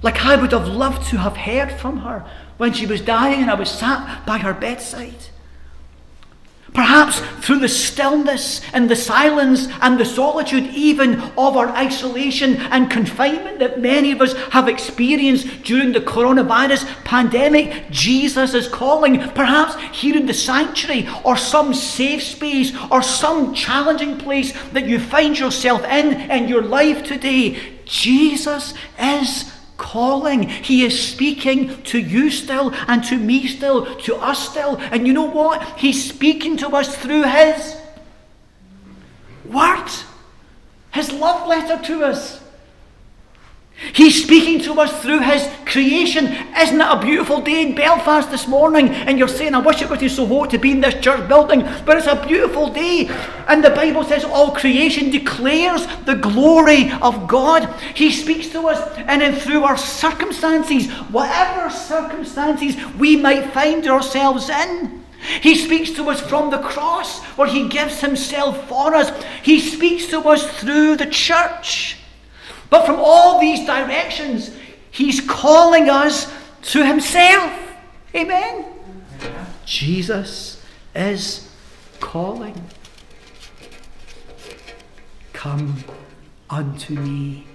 like 0.00 0.24
I 0.24 0.36
would 0.36 0.52
have 0.52 0.68
loved 0.68 1.08
to 1.08 1.16
have 1.16 1.36
heard 1.36 1.72
from 1.72 1.98
her 1.98 2.24
when 2.56 2.72
she 2.72 2.86
was 2.86 3.00
dying 3.00 3.40
and 3.42 3.50
I 3.50 3.54
was 3.54 3.68
sat 3.68 4.24
by 4.24 4.38
her 4.38 4.54
bedside. 4.54 5.29
Perhaps 6.72 7.20
through 7.44 7.58
the 7.58 7.68
stillness 7.68 8.60
and 8.72 8.88
the 8.88 8.96
silence 8.96 9.68
and 9.80 9.98
the 9.98 10.04
solitude, 10.04 10.66
even 10.72 11.20
of 11.36 11.56
our 11.56 11.68
isolation 11.70 12.56
and 12.56 12.90
confinement 12.90 13.58
that 13.58 13.80
many 13.80 14.12
of 14.12 14.20
us 14.20 14.34
have 14.50 14.68
experienced 14.68 15.64
during 15.64 15.92
the 15.92 16.00
coronavirus 16.00 16.86
pandemic, 17.04 17.90
Jesus 17.90 18.54
is 18.54 18.68
calling. 18.68 19.18
Perhaps 19.30 19.76
here 19.92 20.16
in 20.16 20.26
the 20.26 20.34
sanctuary 20.34 21.08
or 21.24 21.36
some 21.36 21.74
safe 21.74 22.22
space 22.22 22.72
or 22.90 23.02
some 23.02 23.52
challenging 23.52 24.16
place 24.16 24.52
that 24.70 24.86
you 24.86 25.00
find 25.00 25.38
yourself 25.38 25.84
in 25.84 26.30
in 26.30 26.48
your 26.48 26.62
life 26.62 27.02
today, 27.02 27.58
Jesus 27.84 28.74
is 28.98 29.52
calling. 29.80 30.42
He 30.42 30.84
is 30.84 30.96
speaking 31.00 31.82
to 31.84 31.98
you 31.98 32.30
still 32.30 32.72
and 32.86 33.02
to 33.04 33.16
me 33.16 33.46
still, 33.48 33.96
to 34.00 34.14
us 34.16 34.48
still. 34.48 34.76
And 34.76 35.06
you 35.06 35.12
know 35.12 35.30
what? 35.30 35.78
He's 35.78 36.06
speaking 36.08 36.58
to 36.58 36.68
us 36.68 36.94
through 36.96 37.24
His 37.24 37.76
Word, 39.46 39.90
His 40.92 41.10
love 41.10 41.48
letter 41.48 41.82
to 41.84 42.04
us. 42.04 42.40
He's 43.94 44.22
speaking 44.22 44.60
to 44.64 44.78
us 44.80 45.02
through 45.02 45.20
His 45.20 45.48
creation. 45.64 46.26
Isn't 46.26 46.80
it 46.80 46.86
a 46.86 47.00
beautiful 47.00 47.40
day 47.40 47.62
in 47.62 47.74
Belfast 47.74 48.30
this 48.30 48.46
morning? 48.46 48.90
And 48.90 49.18
you're 49.18 49.26
saying, 49.26 49.54
I 49.54 49.58
wish 49.58 49.80
it 49.80 49.88
was 49.88 50.14
so 50.14 50.26
hot 50.26 50.50
to 50.50 50.58
be 50.58 50.72
in 50.72 50.82
this 50.82 51.02
church 51.02 51.26
building, 51.28 51.62
but 51.86 51.96
it's 51.96 52.06
a 52.06 52.26
beautiful 52.26 52.70
day. 52.70 53.08
And 53.48 53.64
the 53.64 53.70
Bible 53.70 54.04
says 54.04 54.22
all 54.22 54.52
creation 54.52 55.10
declares 55.10 55.86
the 56.04 56.14
glory 56.14 56.92
of 57.00 57.26
God. 57.26 57.68
He 57.94 58.10
speaks 58.10 58.48
to 58.48 58.68
us, 58.68 58.98
and 58.98 59.22
then 59.22 59.34
through 59.34 59.64
our 59.64 59.78
circumstances, 59.78 60.90
whatever 61.10 61.70
circumstances 61.70 62.76
we 62.98 63.16
might 63.16 63.50
find 63.52 63.86
ourselves 63.86 64.50
in. 64.50 65.02
He 65.40 65.54
speaks 65.54 65.90
to 65.92 66.10
us 66.10 66.20
from 66.20 66.50
the 66.50 66.58
cross 66.58 67.22
where 67.36 67.48
He 67.48 67.68
gives 67.68 68.00
Himself 68.00 68.68
for 68.68 68.94
us. 68.94 69.10
He 69.42 69.58
speaks 69.58 70.06
to 70.08 70.20
us 70.20 70.46
through 70.60 70.96
the 70.96 71.06
church. 71.06 71.96
But 72.70 72.86
from 72.86 72.96
all 73.00 73.40
these 73.40 73.66
directions, 73.66 74.56
He's 74.90 75.20
calling 75.20 75.90
us 75.90 76.32
to 76.62 76.84
Himself. 76.84 77.52
Amen? 78.14 78.64
Jesus 79.64 80.64
is 80.94 81.50
calling. 82.00 82.60
Come 85.32 85.84
unto 86.48 86.94
me 86.94 87.46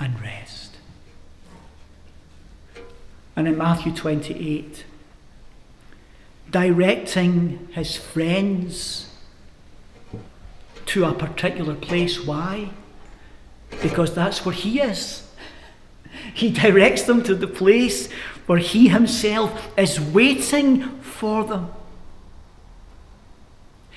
and 0.00 0.20
rest. 0.20 0.76
And 3.36 3.46
in 3.46 3.56
Matthew 3.56 3.94
28, 3.94 4.84
directing 6.50 7.68
his 7.72 7.96
friends 7.96 9.07
to 10.88 11.04
a 11.04 11.12
particular 11.12 11.74
place. 11.74 12.24
Why? 12.24 12.70
Because 13.82 14.14
that's 14.14 14.44
where 14.44 14.54
He 14.54 14.80
is. 14.80 15.28
He 16.34 16.50
directs 16.50 17.02
them 17.02 17.22
to 17.24 17.34
the 17.34 17.46
place 17.46 18.10
where 18.46 18.58
He 18.58 18.88
Himself 18.88 19.68
is 19.78 20.00
waiting 20.00 21.00
for 21.00 21.44
them. 21.44 21.70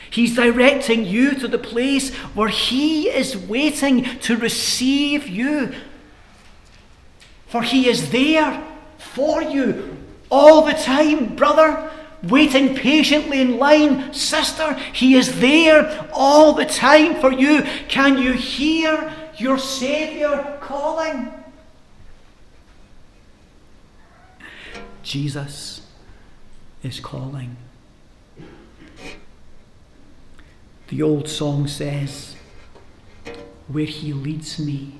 He's 0.09 0.35
directing 0.35 1.05
you 1.05 1.35
to 1.35 1.47
the 1.47 1.57
place 1.57 2.13
where 2.35 2.49
He 2.49 3.07
is 3.09 3.37
waiting 3.37 4.03
to 4.19 4.35
receive 4.35 5.27
you. 5.27 5.73
For 7.47 7.63
He 7.63 7.87
is 7.87 8.11
there 8.11 8.61
for 8.97 9.41
you 9.41 9.97
all 10.29 10.65
the 10.65 10.73
time, 10.73 11.35
brother, 11.35 11.89
waiting 12.23 12.75
patiently 12.75 13.41
in 13.41 13.57
line. 13.57 14.13
Sister, 14.13 14.73
He 14.93 15.15
is 15.15 15.39
there 15.39 16.09
all 16.13 16.53
the 16.53 16.65
time 16.65 17.19
for 17.19 17.31
you. 17.31 17.63
Can 17.87 18.17
you 18.17 18.33
hear 18.33 19.13
your 19.37 19.57
Saviour 19.57 20.57
calling? 20.61 21.31
Jesus 25.03 25.81
is 26.83 26.99
calling. 26.99 27.57
The 30.91 31.01
old 31.01 31.29
song 31.29 31.67
says, 31.67 32.35
Where 33.67 33.85
he 33.85 34.11
leads 34.11 34.59
me, 34.59 34.93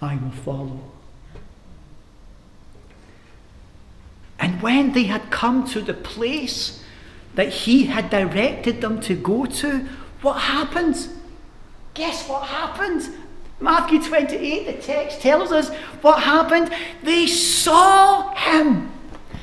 I 0.00 0.16
will 0.16 0.30
follow. 0.30 0.80
And 4.38 4.51
when 4.62 4.92
they 4.92 5.04
had 5.04 5.30
come 5.30 5.66
to 5.68 5.80
the 5.82 5.94
place 5.94 6.82
that 7.34 7.48
he 7.48 7.84
had 7.84 8.08
directed 8.08 8.80
them 8.80 9.00
to 9.00 9.14
go 9.14 9.44
to, 9.44 9.86
what 10.22 10.34
happened? 10.34 11.08
Guess 11.94 12.28
what 12.28 12.44
happened? 12.44 13.02
Matthew 13.60 14.02
28, 14.02 14.66
the 14.66 14.82
text 14.82 15.20
tells 15.20 15.52
us 15.52 15.70
what 16.00 16.22
happened. 16.22 16.72
They 17.02 17.26
saw 17.26 18.34
him. 18.34 18.92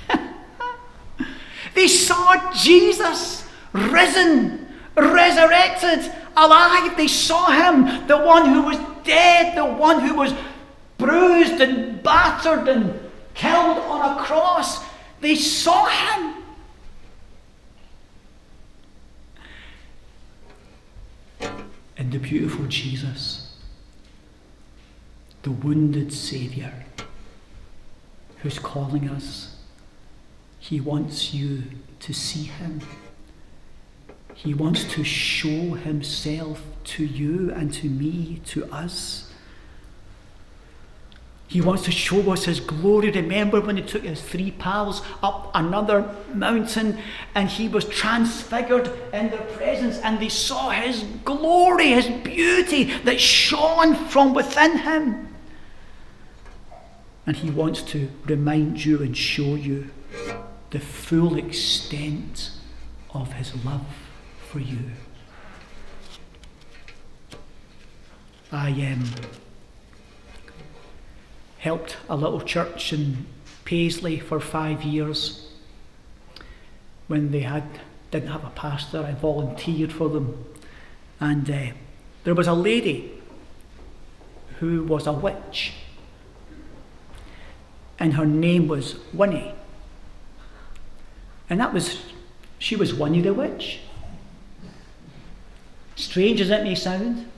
they 1.75 1.87
saw 1.87 2.53
Jesus 2.53 3.47
risen, 3.73 4.67
resurrected, 4.95 6.11
alive. 6.35 6.97
They 6.97 7.07
saw 7.07 7.51
him, 7.51 8.07
the 8.07 8.17
one 8.17 8.49
who 8.49 8.63
was 8.63 8.77
dead, 9.03 9.57
the 9.57 9.65
one 9.65 10.01
who 10.01 10.15
was 10.15 10.33
bruised 10.97 11.61
and 11.61 12.01
battered 12.03 12.67
and 12.67 12.99
killed 13.33 13.77
on 13.77 14.17
a 14.17 14.23
cross. 14.23 14.88
They 15.21 15.35
saw 15.35 15.85
him. 15.85 16.35
And 21.97 22.11
the 22.11 22.19
beautiful 22.19 22.65
Jesus, 22.67 23.57
the 25.43 25.51
wounded 25.51 26.13
Saviour, 26.13 26.71
who's 28.37 28.57
calling 28.57 29.09
us, 29.09 29.57
he 30.59 30.79
wants 30.79 31.33
you 31.33 31.63
to 31.99 32.13
see 32.13 32.43
him. 32.43 32.81
He 34.33 34.53
wants 34.53 34.85
to 34.93 35.03
show 35.03 35.73
himself 35.73 36.63
to 36.85 37.03
you 37.05 37.51
and 37.51 37.73
to 37.73 37.87
me, 37.87 38.41
to 38.45 38.71
us. 38.71 39.28
He 41.49 41.61
wants 41.61 41.81
to 41.85 41.91
show 41.91 42.31
us 42.31 42.45
his 42.45 42.59
glory. 42.59 43.09
Remember 43.09 43.59
when 43.59 43.75
he 43.75 43.81
took 43.81 44.03
his 44.03 44.21
three 44.21 44.51
pals 44.51 45.01
up 45.23 45.49
another 45.55 46.15
mountain 46.31 46.99
and 47.33 47.49
he 47.49 47.67
was 47.67 47.85
transfigured 47.85 48.87
in 49.11 49.31
their 49.31 49.41
presence 49.57 49.97
and 49.97 50.19
they 50.19 50.29
saw 50.29 50.69
his 50.69 51.03
glory, 51.25 51.87
his 51.87 52.07
beauty 52.23 52.83
that 52.99 53.19
shone 53.19 53.95
from 53.95 54.35
within 54.35 54.77
him. 54.77 55.35
And 57.25 57.35
he 57.35 57.49
wants 57.49 57.81
to 57.81 58.11
remind 58.25 58.85
you 58.85 59.01
and 59.01 59.17
show 59.17 59.55
you 59.55 59.89
the 60.69 60.79
full 60.79 61.35
extent 61.35 62.51
of 63.11 63.33
his 63.33 63.55
love 63.65 63.87
for 64.51 64.59
you. 64.59 64.91
I 68.51 68.69
um, 68.69 69.03
helped 71.59 71.97
a 72.09 72.15
little 72.15 72.41
church 72.41 72.91
in 72.91 73.25
Paisley 73.65 74.17
for 74.19 74.39
five 74.39 74.83
years. 74.83 75.51
When 77.07 77.31
they 77.31 77.41
had 77.41 77.63
didn't 78.11 78.29
have 78.29 78.43
a 78.43 78.49
pastor, 78.49 79.03
I 79.03 79.11
volunteered 79.11 79.93
for 79.93 80.09
them, 80.09 80.43
and 81.19 81.47
uh, 81.49 81.67
there 82.23 82.33
was 82.33 82.47
a 82.47 82.53
lady 82.53 83.21
who 84.59 84.83
was 84.83 85.05
a 85.05 85.13
witch, 85.13 85.73
and 87.99 88.13
her 88.13 88.25
name 88.25 88.67
was 88.67 88.95
Winnie, 89.13 89.53
and 91.49 91.59
that 91.59 91.73
was 91.73 91.99
she 92.57 92.75
was 92.75 92.93
Winnie 92.93 93.21
the 93.21 93.33
witch. 93.33 93.79
Strange 95.95 96.39
as 96.41 96.49
it 96.49 96.63
may 96.63 96.75
sound. 96.75 97.29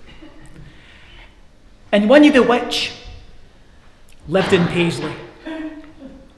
And 1.92 2.10
Winnie 2.10 2.30
the 2.30 2.44
Witch 2.44 2.94
lived 4.32 4.54
in 4.54 4.66
Paisley. 4.68 5.14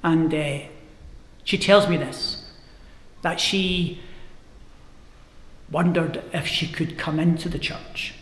And 0.03 0.33
uh, 0.33 0.59
she 1.43 1.57
tells 1.57 1.87
me 1.87 1.95
this 1.95 2.43
that 3.21 3.39
she 3.39 4.01
wondered 5.71 6.21
if 6.33 6.45
she 6.45 6.67
could 6.67 6.97
come 6.97 7.19
into 7.19 7.47
the 7.47 7.59
church. 7.59 8.15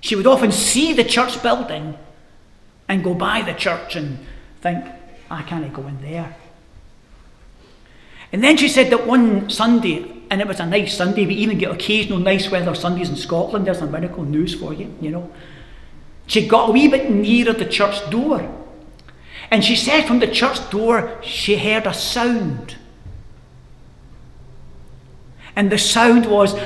She 0.00 0.16
would 0.16 0.26
often 0.26 0.50
see 0.50 0.92
the 0.92 1.04
church 1.04 1.40
building 1.40 1.96
and 2.88 3.04
go 3.04 3.14
by 3.14 3.42
the 3.42 3.52
church 3.52 3.94
and 3.94 4.18
think, 4.60 4.84
I 5.30 5.42
can't 5.42 5.72
go 5.72 5.86
in 5.86 6.00
there. 6.02 6.34
And 8.32 8.42
then 8.42 8.56
she 8.56 8.68
said 8.68 8.90
that 8.90 9.06
one 9.06 9.48
Sunday 9.50 10.22
and 10.30 10.40
it 10.40 10.48
was 10.48 10.58
a 10.58 10.66
nice 10.66 10.96
Sunday. 10.96 11.26
We 11.26 11.34
even 11.34 11.58
get 11.58 11.70
occasional 11.70 12.18
nice 12.18 12.50
weather 12.50 12.74
Sundays 12.74 13.08
in 13.08 13.16
Scotland. 13.16 13.66
There's 13.66 13.82
a 13.82 13.86
miracle 13.86 14.24
news 14.24 14.54
for 14.54 14.72
you, 14.72 14.92
you 15.00 15.10
know. 15.10 15.30
She 16.26 16.46
got 16.46 16.70
a 16.70 16.72
wee 16.72 16.88
bit 16.88 17.10
nearer 17.10 17.52
the 17.52 17.64
church 17.64 18.10
door. 18.10 18.52
And 19.50 19.64
she 19.64 19.76
said 19.76 20.06
from 20.06 20.18
the 20.18 20.26
church 20.26 20.70
door 20.70 21.18
she 21.22 21.56
heard 21.56 21.86
a 21.86 21.94
sound. 21.94 22.76
And 25.54 25.70
the 25.70 25.78
sound 25.78 26.26
was, 26.26 26.52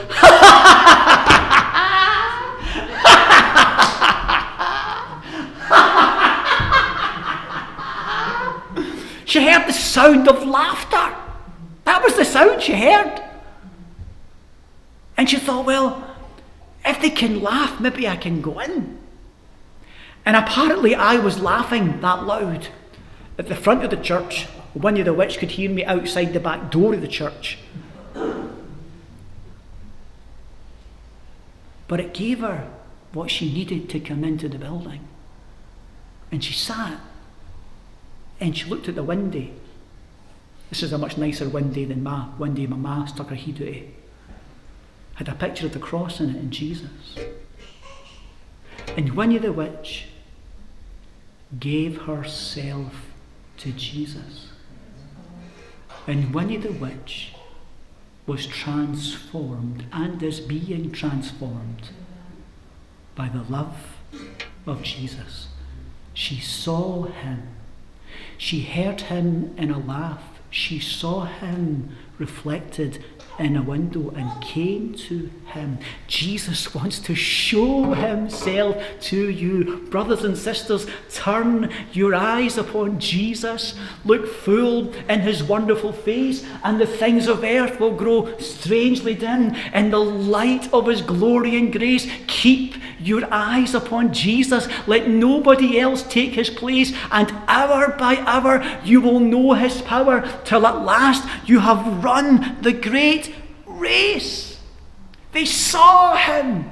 she 9.27 9.45
heard 9.45 9.69
the 9.69 9.73
sound 9.73 10.27
of 10.27 10.45
laughter. 10.45 11.17
That 11.85 12.03
was 12.03 12.17
the 12.17 12.25
sound 12.25 12.63
she 12.63 12.73
heard. 12.73 13.23
And 15.17 15.29
she 15.29 15.37
thought, 15.37 15.67
well, 15.67 16.17
if 16.85 17.01
they 17.01 17.11
can 17.11 17.43
laugh, 17.43 17.79
maybe 17.79 18.09
I 18.09 18.17
can 18.17 18.41
go 18.41 18.59
in. 18.59 19.00
And 20.25 20.37
apparently, 20.37 20.95
I 20.95 21.17
was 21.17 21.41
laughing 21.41 22.01
that 22.01 22.25
loud 22.25 22.69
at 23.39 23.49
the 23.49 23.57
front 23.57 23.85
of 23.85 23.91
the 23.91 23.97
church. 23.97 24.47
Winnie 24.75 25.03
the 25.03 25.15
witch 25.15 25.39
could 25.39 25.53
hear 25.53 25.71
me 25.71 25.85
outside 25.85 26.33
the 26.33 26.41
back 26.41 26.71
door 26.71 26.95
of 26.95 27.01
the 27.01 27.09
church. 27.09 27.59
But 31.89 32.01
it 32.01 32.15
gave 32.15 32.41
her 32.41 32.69
what 33.13 33.31
she 33.31 33.53
needed 33.53 33.89
to 33.91 33.99
come 33.99 34.23
into 34.23 34.49
the 34.49 34.59
building. 34.59 35.09
And 36.31 36.45
she 36.45 36.53
sat 36.53 37.01
and 38.39 38.57
she 38.57 38.69
looked 38.69 38.89
at 38.89 38.95
the 38.95 39.03
window. 39.03 39.49
This 40.69 40.85
is 40.85 40.93
a 40.93 40.99
much 40.99 41.19
nicer 41.19 41.49
window 41.49 41.85
than 41.85 42.05
my 42.05 42.29
window 42.39 42.69
my 42.69 42.77
ma 42.77 43.07
stuck 43.07 43.31
her 43.31 43.35
head 43.35 43.61
out 43.61 44.01
had 45.21 45.29
a 45.29 45.35
picture 45.35 45.67
of 45.67 45.75
the 45.75 45.79
cross 45.79 46.19
in 46.19 46.31
it 46.31 46.37
and 46.37 46.51
Jesus. 46.51 47.19
And 48.97 49.13
Winnie 49.13 49.37
the 49.37 49.53
Witch 49.53 50.07
gave 51.59 52.03
herself 52.03 52.93
to 53.59 53.73
Jesus. 53.73 54.49
And 56.07 56.35
Winnie 56.35 56.57
the 56.57 56.73
Witch 56.73 57.35
was 58.27 58.47
transformed 58.47 59.85
and 59.93 60.23
is 60.23 60.41
being 60.41 60.93
transformed 60.93 61.91
by 63.15 63.29
the 63.29 63.43
love 63.43 63.97
of 64.67 64.83
Jesus. 64.83 65.49
She 66.15 66.41
saw 66.41 67.05
him. 67.05 67.49
She 68.39 68.63
heard 68.63 69.03
him 69.03 69.55
in 69.59 69.71
a 69.71 69.79
laugh. 69.79 70.23
She 70.51 70.79
saw 70.79 71.25
him 71.25 71.97
reflected 72.19 73.05
in 73.39 73.57
a 73.57 73.63
window 73.63 74.11
and 74.11 74.43
came 74.43 74.95
to 74.95 75.31
him. 75.47 75.79
Jesus 76.07 76.75
wants 76.75 76.99
to 77.01 77.15
show 77.15 77.93
himself 77.95 78.77
to 79.01 79.31
you. 79.31 79.79
Brothers 79.91 80.25
and 80.25 80.37
sisters, 80.37 80.87
turn 81.13 81.73
your 81.93 82.15
eyes 82.15 82.59
upon 82.59 83.01
Jesus. 83.01 83.75
Look 84.05 84.27
full 84.27 84.93
in 85.09 85.21
his 85.21 85.43
wonderful 85.43 85.93
face, 85.93 86.45
and 86.63 86.81
the 86.81 86.87
things 86.87 87.29
of 87.29 87.45
earth 87.45 87.81
will 87.81 87.95
grow 87.95 88.37
strangely 88.39 89.15
dim 89.15 89.55
in 89.75 89.91
the 89.91 90.01
light 90.01 90.73
of 90.73 90.87
his 90.87 91.03
glory 91.03 91.57
and 91.57 91.73
grace. 91.73 92.11
Keep 92.27 92.75
your 93.01 93.27
eyes 93.33 93.75
upon 93.75 94.13
Jesus. 94.13 94.69
Let 94.87 95.09
nobody 95.09 95.79
else 95.79 96.03
take 96.03 96.33
his 96.33 96.51
place, 96.51 96.93
and 97.11 97.33
hour 97.49 97.95
by 97.99 98.17
hour 98.19 98.63
you 98.85 99.01
will 99.01 99.21
know 99.21 99.55
his 99.55 99.83
power 99.83 100.29
till 100.45 100.67
at 100.67 100.83
last 100.83 101.27
you 101.49 101.61
have 101.61 102.05
run 102.05 102.59
the 102.63 102.73
great 102.73 103.35
race. 103.67 104.61
They 105.33 105.45
saw 105.45 106.17
him. 106.17 106.71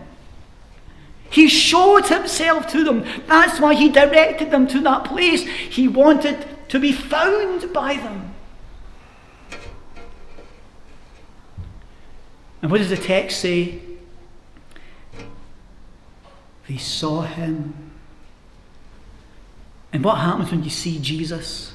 He 1.31 1.49
showed 1.49 2.07
himself 2.07 2.69
to 2.69 2.85
them. 2.85 3.05
That's 3.27 3.61
why 3.61 3.75
he 3.75 3.91
directed 3.91 4.51
them 4.51 4.67
to 4.69 4.81
that 4.81 5.05
place. 5.05 5.47
He 5.47 5.87
wanted 5.87 6.47
to 6.69 6.81
be 6.81 6.93
found 6.93 7.73
by 7.73 7.95
them. 7.95 8.35
And 12.61 12.71
what 12.71 12.79
does 12.79 12.91
the 12.91 12.97
text 12.97 13.41
say? 13.41 13.81
They 16.69 16.77
saw 16.77 17.23
him. 17.23 17.75
And 19.91 20.05
what 20.05 20.19
happens 20.19 20.51
when 20.51 20.63
you 20.63 20.71
see 20.71 20.99
Jesus? 20.99 21.73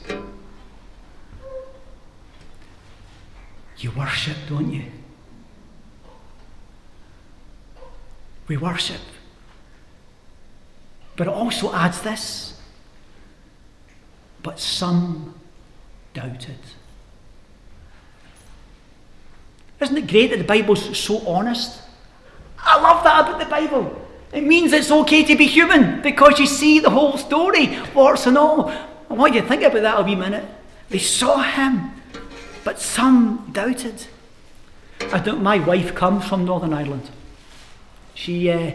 You 3.80 3.92
worship, 3.92 4.38
don't 4.48 4.72
you? 4.72 4.84
We 8.48 8.56
worship. 8.58 9.02
But 11.16 11.28
it 11.28 11.34
also 11.34 11.74
adds 11.74 12.02
this. 12.02 12.62
But 14.44 14.60
some 14.60 15.34
doubted. 16.14 16.60
Isn't 19.80 19.98
it 19.98 20.08
great 20.08 20.30
that 20.30 20.38
the 20.38 20.44
Bible's 20.44 20.98
so 20.98 21.26
honest? 21.28 21.82
I 22.60 22.80
love 22.80 23.04
that 23.04 23.28
about 23.28 23.40
the 23.40 23.46
Bible. 23.46 24.03
It 24.34 24.43
means 24.43 24.74
it's 24.74 24.89
okay 24.89 25.24
to 25.24 25.36
be 25.36 25.46
human 25.46 26.02
because 26.02 26.39
you 26.39 26.48
see 26.48 26.80
the 26.80 26.89
whole 26.89 27.17
story, 27.17 27.78
warts 27.93 28.26
and 28.26 28.36
all. 28.36 28.69
I 28.69 29.13
want 29.13 29.36
you 29.36 29.41
to 29.41 29.48
think 29.48 29.62
about 29.62 29.84
that 29.84 30.00
a 30.00 30.04
wee 30.04 30.15
minute. 30.15 30.43
They 30.89 30.98
saw 30.98 31.43
him, 31.43 31.91
but 32.63 32.80
some 32.80 33.48
doubted. 33.52 34.08
I 35.12 35.19
don't, 35.19 35.43
my 35.43 35.60
wife 35.60 35.93
comes 35.93 36.28
from 36.28 36.46
Northern 36.46 36.74
Ireland. 36.74 37.12
She 38.15 38.50
uh, 38.50 38.72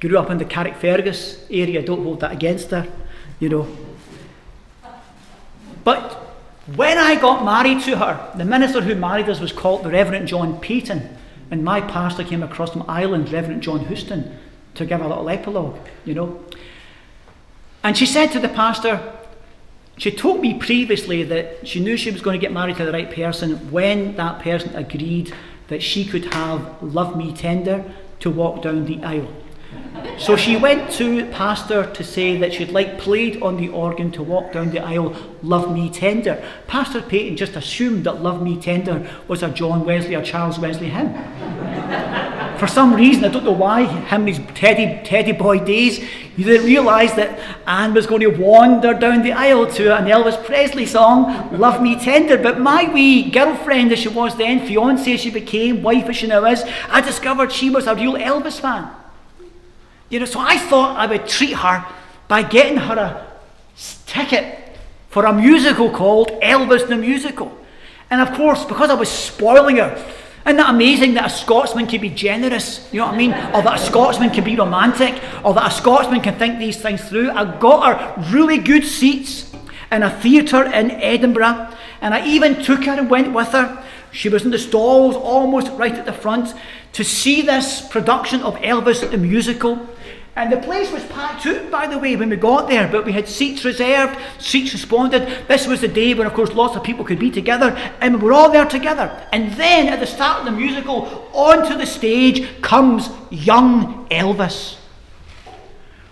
grew 0.00 0.18
up 0.18 0.28
in 0.30 0.38
the 0.38 0.44
Carrickfergus 0.44 1.44
area. 1.50 1.80
Don't 1.80 2.02
hold 2.02 2.20
that 2.20 2.32
against 2.32 2.72
her, 2.72 2.88
you 3.38 3.48
know. 3.48 3.68
But 5.84 6.14
when 6.74 6.98
I 6.98 7.14
got 7.14 7.44
married 7.44 7.84
to 7.84 7.96
her, 7.96 8.32
the 8.36 8.44
minister 8.44 8.80
who 8.80 8.96
married 8.96 9.28
us 9.28 9.38
was 9.38 9.52
called 9.52 9.84
the 9.84 9.90
Reverend 9.90 10.26
John 10.26 10.58
Peyton, 10.58 11.16
and 11.48 11.64
my 11.64 11.80
pastor 11.80 12.24
came 12.24 12.42
across 12.42 12.72
from 12.72 12.84
Ireland, 12.88 13.32
Reverend 13.32 13.62
John 13.62 13.86
Houston 13.86 14.36
to 14.78 14.86
give 14.86 15.00
a 15.00 15.06
little 15.06 15.28
epilogue, 15.28 15.78
you 16.04 16.14
know. 16.14 16.42
And 17.82 17.96
she 17.96 18.06
said 18.06 18.32
to 18.32 18.40
the 18.40 18.48
pastor, 18.48 19.12
she 19.96 20.10
told 20.10 20.40
me 20.40 20.54
previously 20.54 21.24
that 21.24 21.66
she 21.66 21.80
knew 21.80 21.96
she 21.96 22.10
was 22.10 22.22
going 22.22 22.38
to 22.38 22.40
get 22.40 22.52
married 22.52 22.76
to 22.76 22.84
the 22.84 22.92
right 22.92 23.10
person 23.10 23.70
when 23.70 24.16
that 24.16 24.40
person 24.40 24.74
agreed 24.74 25.34
that 25.68 25.82
she 25.82 26.04
could 26.04 26.32
have 26.32 26.82
Love 26.82 27.16
Me 27.16 27.32
Tender 27.34 27.84
to 28.20 28.30
walk 28.30 28.62
down 28.62 28.86
the 28.86 29.02
aisle. 29.02 29.28
So 30.16 30.36
she 30.36 30.56
went 30.56 30.90
to 30.92 31.26
Pastor 31.30 31.92
to 31.92 32.04
say 32.04 32.36
that 32.38 32.52
she'd 32.52 32.70
like 32.70 32.98
played 32.98 33.42
on 33.42 33.56
the 33.56 33.68
organ 33.68 34.10
to 34.12 34.22
walk 34.22 34.52
down 34.52 34.70
the 34.70 34.80
aisle, 34.80 35.14
Love 35.42 35.72
Me 35.72 35.90
Tender. 35.90 36.42
Pastor 36.66 37.02
Peyton 37.02 37.36
just 37.36 37.56
assumed 37.56 38.04
that 38.04 38.22
Love 38.22 38.42
Me 38.42 38.60
Tender 38.60 39.08
was 39.26 39.42
a 39.42 39.48
John 39.50 39.84
Wesley 39.84 40.14
or 40.14 40.22
Charles 40.22 40.58
Wesley 40.58 40.88
hymn. 40.88 41.12
For 42.58 42.66
some 42.66 42.94
reason, 42.94 43.24
I 43.24 43.28
don't 43.28 43.44
know 43.44 43.52
why, 43.52 43.84
him 43.84 44.26
and 44.26 44.28
his 44.28 44.40
teddy, 44.54 45.00
teddy 45.04 45.32
boy 45.32 45.60
days, 45.60 45.98
he 45.98 46.44
didn't 46.44 46.66
realise 46.66 47.12
that 47.12 47.38
Anne 47.66 47.94
was 47.94 48.06
going 48.06 48.20
to 48.20 48.28
wander 48.28 48.94
down 48.94 49.22
the 49.22 49.32
aisle 49.32 49.66
to 49.72 49.96
an 49.96 50.06
Elvis 50.06 50.44
Presley 50.44 50.86
song, 50.86 51.56
Love 51.56 51.80
Me 51.80 51.98
Tender. 51.98 52.36
But 52.36 52.60
my 52.60 52.92
wee 52.92 53.30
girlfriend, 53.30 53.92
as 53.92 54.00
she 54.00 54.08
was 54.08 54.36
then, 54.36 54.66
fiance 54.66 55.16
she 55.16 55.30
became, 55.30 55.82
wife 55.82 56.08
as 56.08 56.16
she 56.16 56.26
now 56.26 56.44
is, 56.46 56.64
I 56.88 57.00
discovered 57.00 57.52
she 57.52 57.70
was 57.70 57.86
a 57.86 57.94
real 57.94 58.14
Elvis 58.14 58.60
fan. 58.60 58.90
You 60.10 60.20
know, 60.20 60.26
so 60.26 60.40
I 60.40 60.58
thought 60.58 60.96
I 60.96 61.06
would 61.06 61.28
treat 61.28 61.54
her 61.54 61.84
by 62.28 62.42
getting 62.42 62.78
her 62.78 62.94
a 62.96 63.26
ticket 64.06 64.76
for 65.10 65.26
a 65.26 65.32
musical 65.32 65.90
called 65.90 66.28
Elvis 66.42 66.88
the 66.88 66.96
Musical. 66.96 67.56
And 68.10 68.20
of 68.20 68.32
course, 68.32 68.64
because 68.64 68.90
I 68.90 68.94
was 68.94 69.08
spoiling 69.08 69.76
her, 69.76 69.96
isn't 70.48 70.56
that 70.56 70.70
amazing 70.70 71.12
that 71.14 71.26
a 71.26 71.30
Scotsman 71.30 71.86
can 71.86 72.00
be 72.00 72.08
generous? 72.08 72.88
You 72.90 73.00
know 73.00 73.06
what 73.06 73.14
I 73.14 73.18
mean? 73.18 73.32
Or 73.32 73.62
that 73.62 73.80
a 73.80 73.84
Scotsman 73.84 74.30
can 74.30 74.44
be 74.44 74.56
romantic? 74.56 75.22
Or 75.44 75.52
that 75.52 75.66
a 75.66 75.70
Scotsman 75.70 76.22
can 76.22 76.38
think 76.38 76.58
these 76.58 76.80
things 76.80 77.06
through? 77.06 77.30
I 77.30 77.58
got 77.58 78.16
her 78.16 78.32
really 78.32 78.56
good 78.56 78.84
seats 78.84 79.54
in 79.92 80.02
a 80.02 80.10
theatre 80.10 80.64
in 80.64 80.90
Edinburgh. 80.90 81.68
And 82.00 82.14
I 82.14 82.26
even 82.26 82.62
took 82.62 82.84
her 82.84 82.92
and 82.92 83.10
went 83.10 83.34
with 83.34 83.48
her. 83.48 83.84
She 84.10 84.30
was 84.30 84.46
in 84.46 84.50
the 84.50 84.58
stalls, 84.58 85.16
almost 85.16 85.70
right 85.72 85.92
at 85.92 86.06
the 86.06 86.14
front, 86.14 86.54
to 86.94 87.04
see 87.04 87.42
this 87.42 87.86
production 87.86 88.40
of 88.40 88.54
Elvis 88.56 89.08
the 89.10 89.18
musical. 89.18 89.86
And 90.38 90.52
the 90.52 90.58
place 90.58 90.92
was 90.92 91.04
packed 91.06 91.44
out, 91.46 91.68
by 91.68 91.88
the 91.88 91.98
way, 91.98 92.14
when 92.14 92.30
we 92.30 92.36
got 92.36 92.68
there, 92.68 92.86
but 92.86 93.04
we 93.04 93.10
had 93.10 93.26
seats 93.26 93.64
reserved, 93.64 94.16
seats 94.38 94.72
responded. 94.72 95.26
This 95.48 95.66
was 95.66 95.80
the 95.80 95.88
day 95.88 96.14
when, 96.14 96.28
of 96.28 96.32
course, 96.32 96.52
lots 96.52 96.76
of 96.76 96.84
people 96.84 97.04
could 97.04 97.18
be 97.18 97.28
together, 97.28 97.70
and 98.00 98.14
we 98.14 98.28
were 98.28 98.32
all 98.32 98.48
there 98.48 98.64
together. 98.64 99.10
And 99.32 99.52
then, 99.54 99.88
at 99.88 99.98
the 99.98 100.06
start 100.06 100.38
of 100.38 100.44
the 100.44 100.52
musical, 100.52 101.28
onto 101.32 101.76
the 101.76 101.86
stage 101.86 102.62
comes 102.62 103.10
young 103.30 104.06
Elvis. 104.10 104.76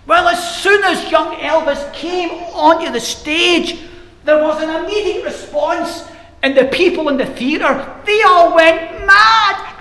Well, 0.09 0.27
as 0.27 0.57
soon 0.61 0.83
as 0.83 1.09
young 1.09 1.37
Elvis 1.37 1.93
came 1.93 2.31
onto 2.53 2.91
the 2.91 2.99
stage, 2.99 3.79
there 4.25 4.43
was 4.43 4.61
an 4.61 4.71
immediate 4.85 5.25
response, 5.25 6.03
and 6.43 6.57
the 6.57 6.65
people 6.65 7.09
in 7.11 7.17
the 7.17 7.27
theatre, 7.27 8.03
they 8.05 8.23
all 8.23 8.57
went 8.57 9.07
mad. 9.07 9.76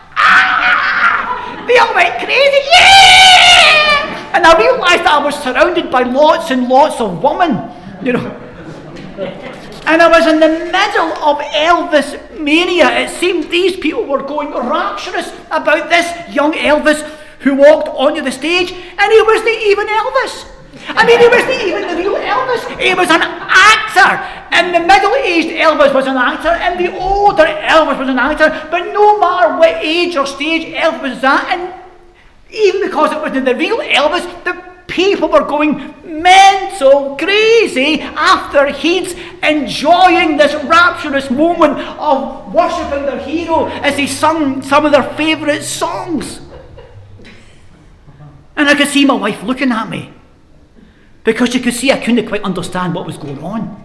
They 1.67 1.77
all 1.77 1.93
went 1.93 2.17
crazy. 2.19 2.61
Yeah! 2.77 4.33
And 4.33 4.45
I 4.45 4.57
realised 4.57 5.03
that 5.03 5.19
I 5.19 5.23
was 5.23 5.35
surrounded 5.43 5.89
by 5.89 6.03
lots 6.03 6.51
and 6.51 6.67
lots 6.67 7.01
of 7.01 7.23
women, 7.23 7.71
you 8.03 8.13
know. 8.13 8.25
And 9.87 10.01
I 10.01 10.07
was 10.09 10.27
in 10.27 10.39
the 10.39 10.49
middle 10.49 11.13
of 11.23 11.39
Elvis 11.53 12.39
mania. 12.39 12.89
It 12.99 13.09
seemed 13.09 13.49
these 13.51 13.75
people 13.77 14.05
were 14.05 14.23
going 14.23 14.51
rapturous 14.51 15.31
about 15.51 15.89
this 15.89 16.07
young 16.33 16.53
Elvis 16.53 17.01
who 17.39 17.55
walked 17.55 17.89
onto 17.89 18.21
the 18.21 18.31
stage, 18.31 18.71
and 18.71 19.11
he 19.11 19.21
wasn't 19.21 19.49
even 19.49 19.87
Elvis. 19.87 20.54
I 20.89 21.05
mean, 21.05 21.19
he 21.19 21.27
wasn't 21.27 21.61
even 21.63 21.87
the 21.87 21.95
real 21.95 22.15
Elvis. 22.15 22.79
He 22.79 22.93
was 22.93 23.09
an 23.09 23.21
actor. 23.21 24.43
And 24.51 24.73
the 24.73 24.79
middle-aged 24.79 25.49
Elvis 25.49 25.93
was 25.93 26.07
an 26.07 26.17
actor, 26.17 26.49
and 26.49 26.79
the 26.79 26.97
older 26.97 27.43
Elvis 27.43 27.99
was 27.99 28.09
an 28.09 28.19
actor. 28.19 28.49
But 28.71 28.93
no 28.93 29.19
matter 29.19 29.57
what 29.57 29.83
age 29.83 30.15
or 30.15 30.25
stage 30.25 30.73
Elvis 30.73 31.15
was 31.15 31.23
at, 31.23 31.49
and 31.51 31.73
even 32.51 32.81
because 32.81 33.11
it 33.11 33.19
wasn't 33.19 33.45
the 33.45 33.55
real 33.55 33.79
Elvis, 33.79 34.43
the 34.43 34.63
people 34.87 35.27
were 35.29 35.43
going 35.43 35.93
mental, 36.05 37.17
crazy 37.17 38.01
after 38.01 38.71
he's 38.71 39.13
enjoying 39.43 40.37
this 40.37 40.53
rapturous 40.63 41.29
moment 41.29 41.77
of 41.99 42.53
worshipping 42.53 43.05
their 43.05 43.19
hero 43.19 43.65
as 43.67 43.97
he 43.97 44.07
sung 44.07 44.61
some 44.61 44.85
of 44.85 44.91
their 44.91 45.03
favourite 45.15 45.63
songs. 45.63 46.39
And 48.55 48.69
I 48.69 48.75
could 48.75 48.87
see 48.87 49.05
my 49.05 49.15
wife 49.15 49.43
looking 49.43 49.71
at 49.71 49.89
me 49.89 50.13
because 51.25 51.51
she 51.51 51.59
could 51.59 51.73
see 51.73 51.91
I 51.91 51.97
couldn't 51.97 52.27
quite 52.27 52.43
understand 52.43 52.93
what 52.93 53.05
was 53.05 53.17
going 53.17 53.43
on. 53.43 53.83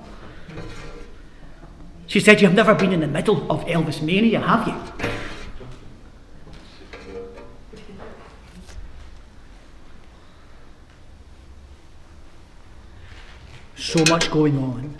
She 2.07 2.21
said, 2.21 2.41
You've 2.41 2.55
never 2.55 2.75
been 2.75 2.93
in 2.93 3.01
the 3.01 3.09
middle 3.09 3.51
of 3.51 3.65
Elvis 3.65 4.01
mania, 4.01 4.41
have 4.41 4.69
you? 4.69 5.11
so 13.91 14.05
much 14.09 14.31
going 14.31 14.57
on. 14.57 14.95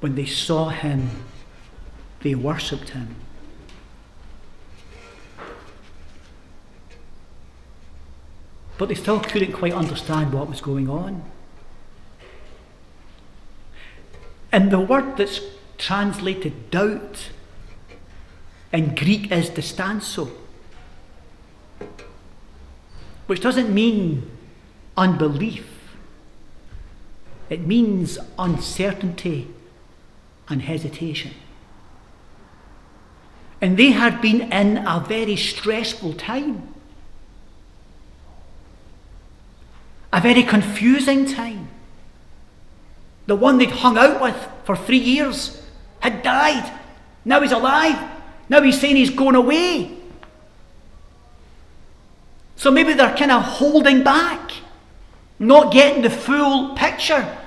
When 0.00 0.14
they 0.14 0.26
saw 0.26 0.68
him, 0.68 1.08
they 2.20 2.34
worshipped 2.34 2.90
him. 2.90 3.16
But 8.78 8.88
they 8.88 8.94
still 8.94 9.20
couldn't 9.20 9.52
quite 9.52 9.74
understand 9.74 10.32
what 10.32 10.48
was 10.48 10.60
going 10.60 10.88
on. 10.88 11.22
And 14.50 14.70
the 14.70 14.80
word 14.80 15.16
that's 15.16 15.40
translated 15.76 16.70
doubt. 16.70 17.30
In 18.72 18.94
Greek 18.94 19.32
is 19.32 19.48
distazo, 19.48 20.30
which 23.26 23.40
doesn't 23.40 23.72
mean 23.72 24.30
unbelief. 24.96 25.66
It 27.48 27.66
means 27.66 28.18
uncertainty 28.38 29.48
and 30.48 30.62
hesitation. 30.62 31.32
And 33.60 33.78
they 33.78 33.92
had 33.92 34.20
been 34.20 34.52
in 34.52 34.78
a 34.78 35.00
very 35.00 35.36
stressful 35.36 36.12
time, 36.14 36.74
a 40.18 40.20
very 40.20 40.42
confusing 40.42 41.24
time. 41.26 41.68
The 43.26 43.36
one 43.36 43.58
they'd 43.58 43.70
hung 43.70 43.96
out 43.96 44.20
with 44.20 44.36
for 44.64 44.74
three 44.74 44.98
years 44.98 45.62
had 46.00 46.22
died. 46.22 46.72
Now 47.24 47.40
he's 47.40 47.52
alive. 47.52 48.10
Now 48.48 48.60
he's 48.62 48.80
saying 48.80 48.96
he's 48.96 49.10
going 49.10 49.36
away. 49.36 49.96
So 52.56 52.72
maybe 52.72 52.94
they're 52.94 53.16
kind 53.16 53.30
of 53.30 53.42
holding 53.42 54.02
back, 54.02 54.50
not 55.38 55.72
getting 55.72 56.02
the 56.02 56.10
full 56.10 56.74
picture. 56.74 57.38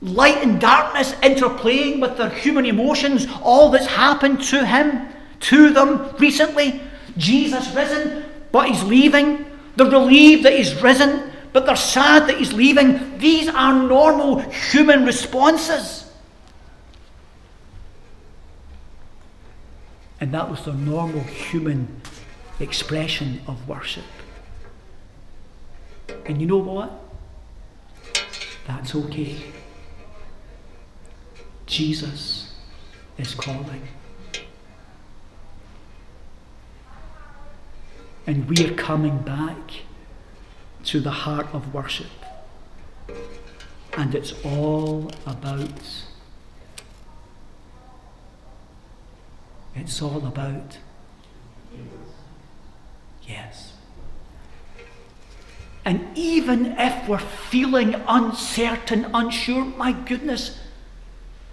Light 0.00 0.38
and 0.38 0.58
darkness 0.58 1.12
interplaying 1.16 2.00
with 2.00 2.16
their 2.16 2.30
human 2.30 2.64
emotions, 2.64 3.26
all 3.42 3.70
that's 3.70 3.86
happened 3.86 4.42
to 4.44 4.64
him 4.64 5.08
to 5.40 5.70
them 5.70 6.16
recently. 6.18 6.80
Jesus 7.18 7.68
risen, 7.74 8.24
but 8.50 8.68
he's 8.68 8.82
leaving. 8.82 9.44
They're 9.76 9.90
relieved 9.90 10.44
that 10.44 10.54
he's 10.54 10.74
risen, 10.82 11.31
but 11.52 11.66
they're 11.66 11.76
sad 11.76 12.28
that 12.28 12.38
he's 12.38 12.52
leaving. 12.52 13.18
These 13.18 13.48
are 13.48 13.74
normal 13.74 14.38
human 14.38 15.04
responses. 15.04 16.10
And 20.20 20.32
that 20.32 20.48
was 20.48 20.64
their 20.64 20.74
normal 20.74 21.22
human 21.24 22.00
expression 22.60 23.40
of 23.46 23.68
worship. 23.68 24.04
And 26.26 26.40
you 26.40 26.46
know 26.46 26.58
what? 26.58 26.92
That's 28.66 28.94
okay. 28.94 29.36
Jesus 31.66 32.54
is 33.18 33.34
calling. 33.34 33.88
And 38.26 38.48
we 38.48 38.64
are 38.64 38.74
coming 38.74 39.18
back 39.18 39.58
to 40.84 41.00
the 41.00 41.10
heart 41.10 41.46
of 41.52 41.72
worship. 41.74 42.10
And 43.96 44.14
it's 44.14 44.32
all 44.44 45.10
about, 45.26 45.70
it's 49.74 50.00
all 50.00 50.26
about, 50.26 50.78
yes. 53.26 53.74
And 55.84 56.06
even 56.16 56.74
if 56.78 57.08
we're 57.08 57.18
feeling 57.18 57.96
uncertain, 58.08 59.06
unsure, 59.12 59.64
my 59.64 59.92
goodness, 59.92 60.58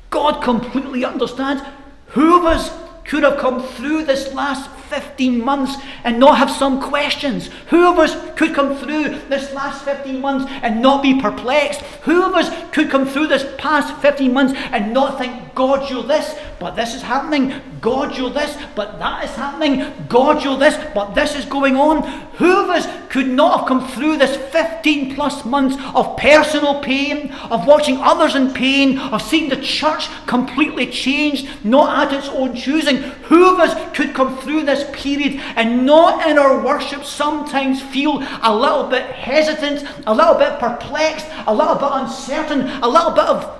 God 0.09 0.41
completely 0.43 1.03
understands. 1.03 1.61
Who 2.07 2.37
of 2.37 2.45
us 2.45 2.71
could 3.05 3.23
have 3.23 3.37
come 3.37 3.61
through 3.61 4.05
this 4.05 4.33
last 4.33 4.69
15 4.89 5.43
months 5.43 5.75
and 6.03 6.19
not 6.19 6.37
have 6.37 6.49
some 6.51 6.81
questions? 6.81 7.49
Who 7.69 7.87
of 7.87 7.99
us 7.99 8.15
could 8.35 8.53
come 8.53 8.75
through 8.75 9.19
this 9.29 9.53
last 9.53 9.85
15 9.85 10.19
months 10.19 10.51
and 10.61 10.81
not 10.81 11.03
be 11.03 11.21
perplexed? 11.21 11.81
Who 12.03 12.23
of 12.23 12.33
us 12.33 12.49
could 12.71 12.89
come 12.89 13.07
through 13.07 13.27
this 13.27 13.45
past 13.57 13.95
15 14.01 14.33
months 14.33 14.53
and 14.71 14.93
not 14.93 15.17
think, 15.17 15.53
God, 15.55 15.89
you're 15.89 16.03
this, 16.03 16.35
but 16.59 16.75
this 16.75 16.95
is 16.95 17.01
happening. 17.01 17.61
God, 17.81 18.17
you're 18.17 18.29
this, 18.29 18.57
but 18.75 18.99
that 18.99 19.25
is 19.25 19.35
happening. 19.35 19.93
God, 20.07 20.43
you're 20.43 20.57
this, 20.57 20.77
but 20.93 21.13
this 21.13 21.35
is 21.35 21.45
going 21.45 21.75
on. 21.75 22.03
Who 22.37 22.63
of 22.63 22.69
us 22.69 22.87
could 23.09 23.27
not 23.27 23.59
have 23.59 23.67
come 23.67 23.87
through 23.87 24.17
this 24.17 24.37
15 24.51 25.15
plus 25.15 25.45
months 25.45 25.77
of 25.95 26.17
personal 26.17 26.81
pain, 26.81 27.31
of 27.49 27.65
watching 27.65 27.97
others 27.97 28.35
in 28.35 28.53
pain, 28.53 28.99
of 28.99 29.21
seeing 29.21 29.49
the 29.49 29.61
church 29.61 30.07
completely 30.25 30.87
changed, 30.87 31.49
not 31.63 32.07
at 32.07 32.17
its 32.17 32.29
own 32.29 32.55
choosing? 32.55 32.97
Who 32.97 33.53
of 33.53 33.59
us 33.59 33.75
could 33.95 34.13
come 34.13 34.37
through 34.37 34.63
this 34.63 34.78
period 34.85 35.39
and 35.55 35.85
not 35.85 36.27
in 36.27 36.37
our 36.37 36.63
worship 36.63 37.03
sometimes 37.05 37.81
feel 37.81 38.23
a 38.41 38.55
little 38.55 38.85
bit 38.89 39.05
hesitant, 39.11 39.87
a 40.05 40.13
little 40.13 40.35
bit 40.35 40.59
perplexed, 40.59 41.27
a 41.47 41.53
little 41.53 41.75
bit 41.75 41.89
uncertain, 41.91 42.67
a 42.81 42.87
little 42.87 43.11
bit 43.11 43.25
of 43.25 43.59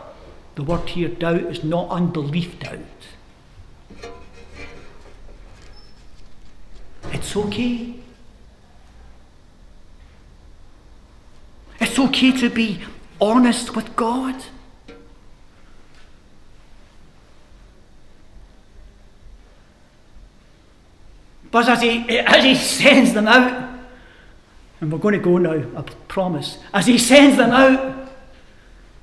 the 0.59 0.63
word 0.63 0.89
here, 0.89 1.07
doubt, 1.07 1.43
is 1.43 1.63
not 1.63 1.89
unbelief 1.89 2.59
doubt. 2.59 2.79
It's 7.13 7.35
okay. 7.35 7.95
It's 11.79 11.97
okay 11.97 12.31
to 12.33 12.49
be 12.49 12.81
honest 13.21 13.73
with 13.73 13.95
God. 13.95 14.35
But 21.51 21.67
as 21.67 21.81
he, 21.81 22.05
eh, 22.09 22.23
as 22.25 22.43
he 22.43 22.55
sends 22.55 23.13
them 23.13 23.27
out, 23.27 23.69
and 24.81 24.91
we're 24.91 24.99
going 24.99 25.13
to 25.13 25.19
go 25.19 25.37
now, 25.37 25.65
I 25.77 25.81
promise, 26.07 26.57
as 26.73 26.85
he 26.85 26.97
sends 26.97 27.37
them 27.37 27.51
out, 27.51 27.97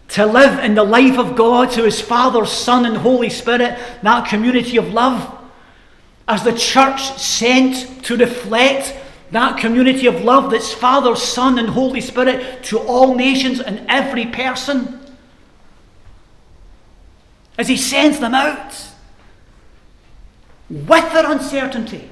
to 0.09 0.25
live 0.25 0.65
in 0.65 0.75
the 0.75 0.85
life 0.85 1.19
of 1.19 1.37
God, 1.37 1.73
who 1.75 1.85
is 1.85 2.01
Father, 2.01 2.47
Son, 2.47 2.87
and 2.87 2.97
Holy 2.97 3.29
Spirit, 3.29 3.79
that 4.03 4.29
community 4.29 4.77
of 4.77 4.93
love. 4.93 5.33
As 6.29 6.43
the 6.43 6.53
church 6.53 7.03
sent 7.19 8.05
to 8.05 8.17
reflect 8.17 8.97
that 9.33 9.59
community 9.59 10.07
of 10.07 10.23
love 10.23 10.51
that's 10.51 10.73
Father, 10.73 11.17
Son, 11.17 11.59
and 11.59 11.69
Holy 11.69 12.01
Spirit 12.01 12.63
to 12.65 12.79
all 12.79 13.15
nations 13.15 13.61
and 13.61 13.85
every 13.89 14.27
person. 14.27 15.01
As 17.59 17.69
He 17.69 17.77
sends 17.77 18.21
them 18.21 18.35
out 18.35 18.91
with 20.71 21.13
their 21.13 21.31
uncertainty, 21.31 22.09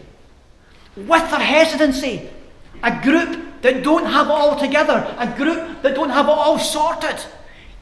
with 0.96 1.30
their 1.30 1.40
hesitancy, 1.40 2.28
a 2.82 3.02
group 3.02 3.62
that 3.62 3.82
don't 3.82 4.06
have 4.06 4.26
it 4.26 4.32
all 4.32 4.58
together, 4.58 5.14
a 5.18 5.26
group 5.36 5.82
that 5.82 5.94
don't 5.94 6.10
have 6.10 6.26
it 6.26 6.32
all 6.32 6.58
sorted 6.58 7.24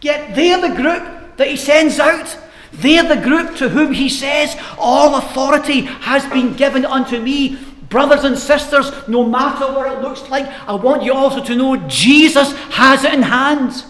Yet 0.02 0.34
they're 0.34 0.60
the 0.60 0.74
group 0.74 1.36
that 1.36 1.48
he 1.48 1.56
sends 1.56 1.98
out. 1.98 2.36
They're 2.72 3.04
the 3.04 3.22
group 3.22 3.56
to 3.56 3.68
whom 3.68 3.92
he 3.92 4.08
says, 4.08 4.56
All 4.76 5.16
authority 5.16 5.82
has 5.82 6.26
been 6.26 6.54
given 6.54 6.84
unto 6.84 7.20
me. 7.20 7.56
Brothers 7.88 8.24
and 8.24 8.36
sisters, 8.36 8.90
no 9.06 9.24
matter 9.24 9.66
what 9.66 9.92
it 9.92 10.02
looks 10.02 10.28
like, 10.28 10.46
I 10.66 10.74
want 10.74 11.02
you 11.04 11.12
also 11.12 11.44
to 11.44 11.54
know 11.54 11.76
Jesus 11.88 12.52
has 12.70 13.04
it 13.04 13.14
in 13.14 13.22
hand. 13.22 13.84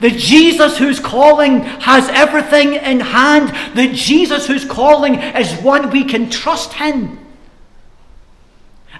The 0.00 0.10
Jesus 0.10 0.78
who's 0.78 0.98
calling 0.98 1.60
has 1.60 2.08
everything 2.08 2.74
in 2.74 3.00
hand. 3.00 3.50
The 3.76 3.92
Jesus 3.92 4.46
who's 4.46 4.64
calling 4.64 5.16
is 5.16 5.52
one 5.62 5.90
we 5.90 6.04
can 6.04 6.30
trust 6.30 6.80
in. 6.80 7.18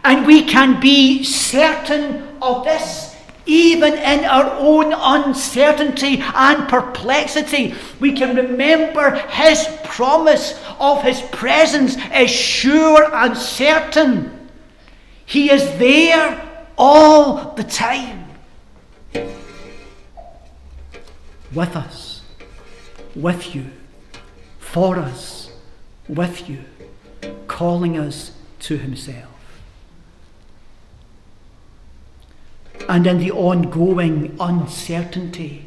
And 0.05 0.27
we 0.27 0.43
can 0.43 0.81
be 0.81 1.25
certain 1.25 2.37
of 2.41 2.65
this 2.65 3.15
even 3.47 3.93
in 3.95 4.25
our 4.25 4.51
own 4.59 4.93
uncertainty 4.97 6.23
and 6.35 6.69
perplexity, 6.69 7.75
we 8.01 8.13
can 8.13 8.37
remember 8.37 9.11
His 9.11 9.69
promise 9.85 10.59
of 10.81 11.03
His 11.03 11.21
presence 11.23 11.97
is 12.15 12.31
sure 12.31 13.15
and 13.15 13.37
certain. 13.37 14.49
He 15.27 15.51
is 15.51 15.63
there 15.79 16.41
all 16.79 17.53
the 17.55 17.65
time. 17.65 18.25
With 21.53 21.77
us, 21.77 22.23
with 23.15 23.55
you, 23.55 23.67
for 24.59 24.97
us, 24.97 25.53
with 26.09 26.49
you, 26.49 26.65
calling 27.47 27.99
us 27.99 28.33
to 28.61 28.79
Himself. 28.79 29.34
And 32.89 33.07
in 33.07 33.19
the 33.19 33.31
ongoing 33.31 34.37
uncertainty 34.41 35.67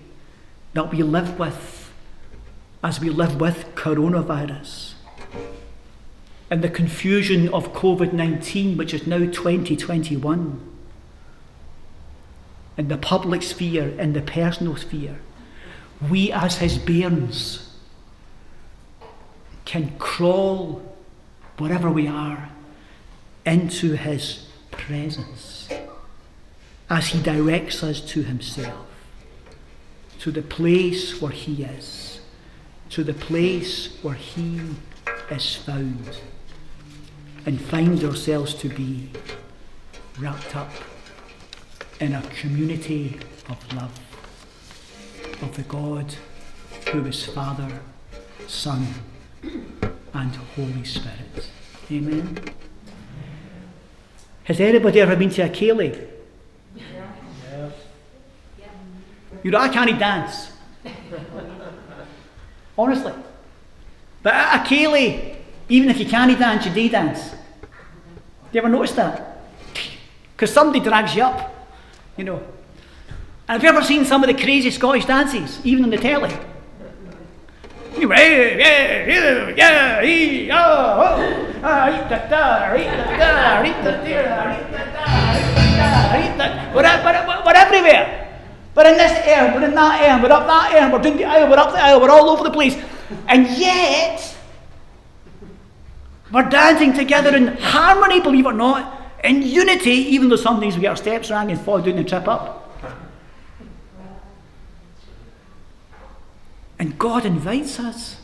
that 0.74 0.92
we 0.92 1.02
live 1.02 1.40
with 1.40 1.92
as 2.84 3.00
we 3.00 3.10
live 3.10 3.40
with 3.40 3.74
coronavirus. 3.76 4.94
And 6.50 6.62
the 6.62 6.70
confusion 6.70 7.50
of 7.50 7.74
COVID 7.74 8.14
19, 8.14 8.78
which 8.78 8.94
is 8.94 9.08
now 9.08 9.20
2021, 9.20 10.62
in 12.78 12.88
the 12.88 12.98
public 12.98 13.42
sphere, 13.42 13.90
in 14.00 14.14
the 14.14 14.22
personal 14.22 14.76
sphere, 14.76 15.20
we 16.10 16.32
as 16.32 16.58
his 16.58 16.78
bairns 16.78 17.76
can 19.66 19.98
crawl 19.98 20.96
wherever 21.58 21.90
we 21.90 22.08
are 22.08 22.50
into 23.46 23.94
his 23.94 24.48
presence 24.72 25.47
as 26.90 27.08
He 27.08 27.22
directs 27.22 27.84
us 27.84 28.02
to 28.02 28.24
Himself, 28.24 28.86
to 30.20 30.32
the 30.32 30.42
place 30.42 31.22
where 31.22 31.32
He 31.32 31.64
is, 31.64 32.22
to 32.90 33.04
the 33.04 33.14
place 33.14 33.98
where 34.02 34.16
He 34.16 34.62
is 35.30 35.56
found 35.56 36.20
and 37.46 37.62
find 37.62 38.04
ourselves 38.04 38.54
to 38.56 38.70
be 38.70 39.10
wrapped 40.20 40.56
up 40.56 40.72
in 42.00 42.14
a 42.14 42.22
community 42.42 43.20
of 43.50 43.74
love 43.74 44.00
of 45.42 45.56
the 45.56 45.64
God 45.64 46.16
who 46.92 47.06
is 47.06 47.26
Father, 47.26 47.80
Son, 48.48 48.88
and 50.14 50.36
Holy 50.56 50.84
Spirit. 50.84 51.50
Amen. 51.92 52.38
Has 54.46 54.60
anybody 54.60 55.02
ever 55.02 55.16
been 55.16 55.30
to 55.32 55.44
a 55.44 55.50
ceilidh? 55.50 56.08
Yeah. 56.76 57.70
You 59.48 59.52
know, 59.52 59.60
I 59.60 59.70
can't 59.70 59.98
dance. 59.98 60.52
Honestly. 62.78 63.14
But 64.22 64.34
at 64.34 64.56
a 64.60 64.70
ceilidh, 64.70 65.38
even 65.70 65.90
if 65.90 66.00
you 66.00 66.06
can't 66.06 66.38
dance, 66.38 66.66
you 66.66 66.74
do 66.74 66.90
dance. 66.90 67.30
Do 67.30 67.38
you 68.52 68.60
ever 68.60 68.68
notice 68.68 68.92
that? 68.92 69.40
Because 70.34 70.52
somebody 70.52 70.82
drags 70.82 71.16
you 71.16 71.24
up, 71.24 71.70
you 72.18 72.26
know. 72.26 72.44
And 73.48 73.62
have 73.62 73.64
you 73.64 73.70
ever 73.70 73.82
seen 73.84 74.04
some 74.04 74.22
of 74.22 74.28
the 74.28 74.34
crazy 74.34 74.70
Scottish 74.70 75.06
dances, 75.06 75.62
even 75.64 75.86
on 75.86 75.92
the 75.92 75.98
telly? 75.98 76.36
We're 77.96 78.12
everywhere. 87.56 88.27
We're 88.78 88.90
in 88.90 88.98
this 88.98 89.12
air, 89.26 89.56
we're 89.56 89.66
in 89.66 89.74
that 89.74 90.02
air, 90.04 90.22
we're 90.22 90.32
up 90.32 90.46
that 90.46 90.72
air, 90.72 90.92
we're 90.94 91.02
doing 91.02 91.18
the 91.18 91.26
aisle, 91.26 91.50
we're 91.50 91.58
up 91.58 91.72
the 91.72 91.82
aisle, 91.82 92.00
we're 92.00 92.12
all 92.12 92.30
over 92.30 92.44
the 92.44 92.52
place. 92.52 92.80
And 93.28 93.48
yet, 93.58 94.38
we're 96.32 96.48
dancing 96.48 96.94
together 96.94 97.36
in 97.36 97.58
harmony, 97.58 98.20
believe 98.20 98.46
it 98.46 98.50
or 98.50 98.54
not, 98.54 99.02
in 99.24 99.42
unity, 99.42 99.90
even 99.90 100.30
though 100.30 100.36
some 100.36 100.60
days 100.60 100.76
we 100.76 100.82
get 100.82 100.90
our 100.90 100.96
steps 100.96 101.32
wrong 101.32 101.50
and 101.50 101.60
fall 101.60 101.82
down 101.82 101.96
the 101.96 102.04
trip 102.04 102.28
up. 102.28 102.72
And 106.78 107.00
God 107.00 107.26
invites 107.26 107.80
us 107.80 108.18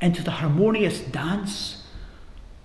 into 0.00 0.22
the 0.22 0.30
harmonious 0.30 1.00
dance 1.00 1.82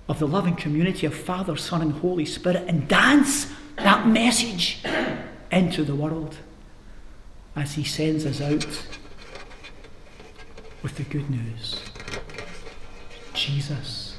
of 0.08 0.20
the 0.20 0.28
loving 0.28 0.56
community 0.56 1.08
of 1.08 1.16
Father, 1.16 1.58
Son, 1.58 1.82
and 1.82 1.94
Holy 1.94 2.26
Spirit 2.26 2.66
and 2.68 2.88
dance 2.88 3.52
that 3.78 4.08
message 4.08 4.84
into 5.52 5.84
the 5.84 5.96
world 5.96 6.38
as 7.56 7.74
He 7.74 7.84
sends 7.84 8.26
us 8.26 8.42
out 8.42 8.66
with 10.82 10.96
the 10.96 11.04
good 11.04 11.30
news. 11.30 11.82
Jesus 13.34 14.18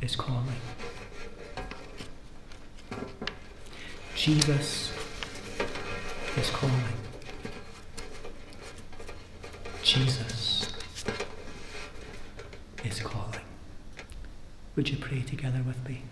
is 0.00 0.16
calling. 0.16 0.60
Jesus 4.14 4.92
is 6.36 6.50
calling. 6.50 6.74
Jesus 9.82 10.68
is 12.84 13.00
calling. 13.00 13.40
Would 14.76 14.88
you 14.90 14.96
pray 14.96 15.22
together 15.22 15.62
with 15.66 15.88
me? 15.88 16.02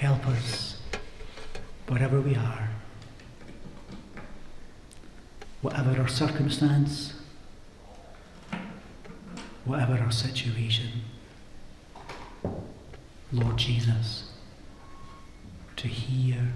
Help 0.00 0.26
us, 0.28 0.80
wherever 1.86 2.22
we 2.22 2.34
are, 2.34 2.70
whatever 5.60 6.00
our 6.00 6.08
circumstance, 6.08 7.12
whatever 9.66 9.98
our 10.02 10.10
situation, 10.10 11.02
Lord 13.30 13.58
Jesus, 13.58 14.30
to 15.76 15.86
hear 15.86 16.54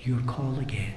your 0.00 0.20
call 0.20 0.58
again. 0.58 0.94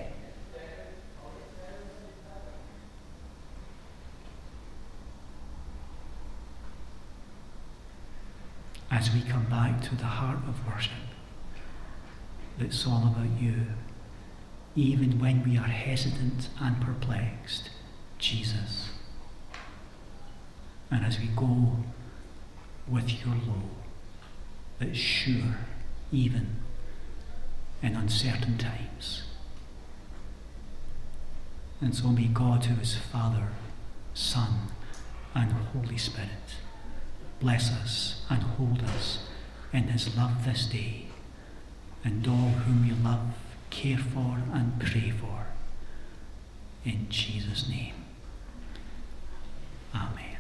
As 9.06 9.14
we 9.14 9.22
come 9.22 9.46
back 9.52 9.84
to 9.84 9.96
the 9.96 10.06
heart 10.06 10.40
of 10.48 10.66
worship, 10.66 10.94
it's 12.58 12.88
all 12.88 13.04
about 13.06 13.40
you, 13.40 13.68
even 14.76 15.20
when 15.20 15.44
we 15.44 15.60
are 15.60 15.68
hesitant 15.68 16.50
and 16.60 16.82
perplexed, 16.82 17.70
Jesus. 18.18 18.90
And 20.90 21.06
as 21.06 21.20
we 21.20 21.28
go 21.36 21.84
with 22.88 23.24
your 23.24 23.36
law, 23.36 23.70
that's 24.80 24.98
sure, 24.98 25.58
even 26.12 26.56
in 27.84 27.96
uncertain 27.96 28.58
times. 28.58 29.22
And 31.80 31.94
so 31.94 32.08
may 32.08 32.26
God, 32.26 32.66
who 32.66 32.82
is 32.82 32.96
Father, 32.96 33.50
Son, 34.16 34.70
and 35.36 35.52
Holy 35.52 36.00
Spirit, 36.00 36.65
bless 37.40 37.72
us 37.72 38.22
and 38.30 38.42
hold 38.42 38.82
us 38.84 39.20
in 39.74 39.84
his 39.90 40.16
love 40.16 40.46
this 40.46 40.66
day, 40.66 41.06
and 42.04 42.28
all 42.28 42.50
whom 42.66 42.86
you 42.86 42.96
love, 43.04 43.34
care 43.70 43.98
for, 43.98 44.40
and 44.54 44.80
pray 44.80 45.12
for. 45.12 45.48
In 46.86 47.08
Jesus' 47.10 47.68
name. 47.68 47.94
Amen. 49.94 50.35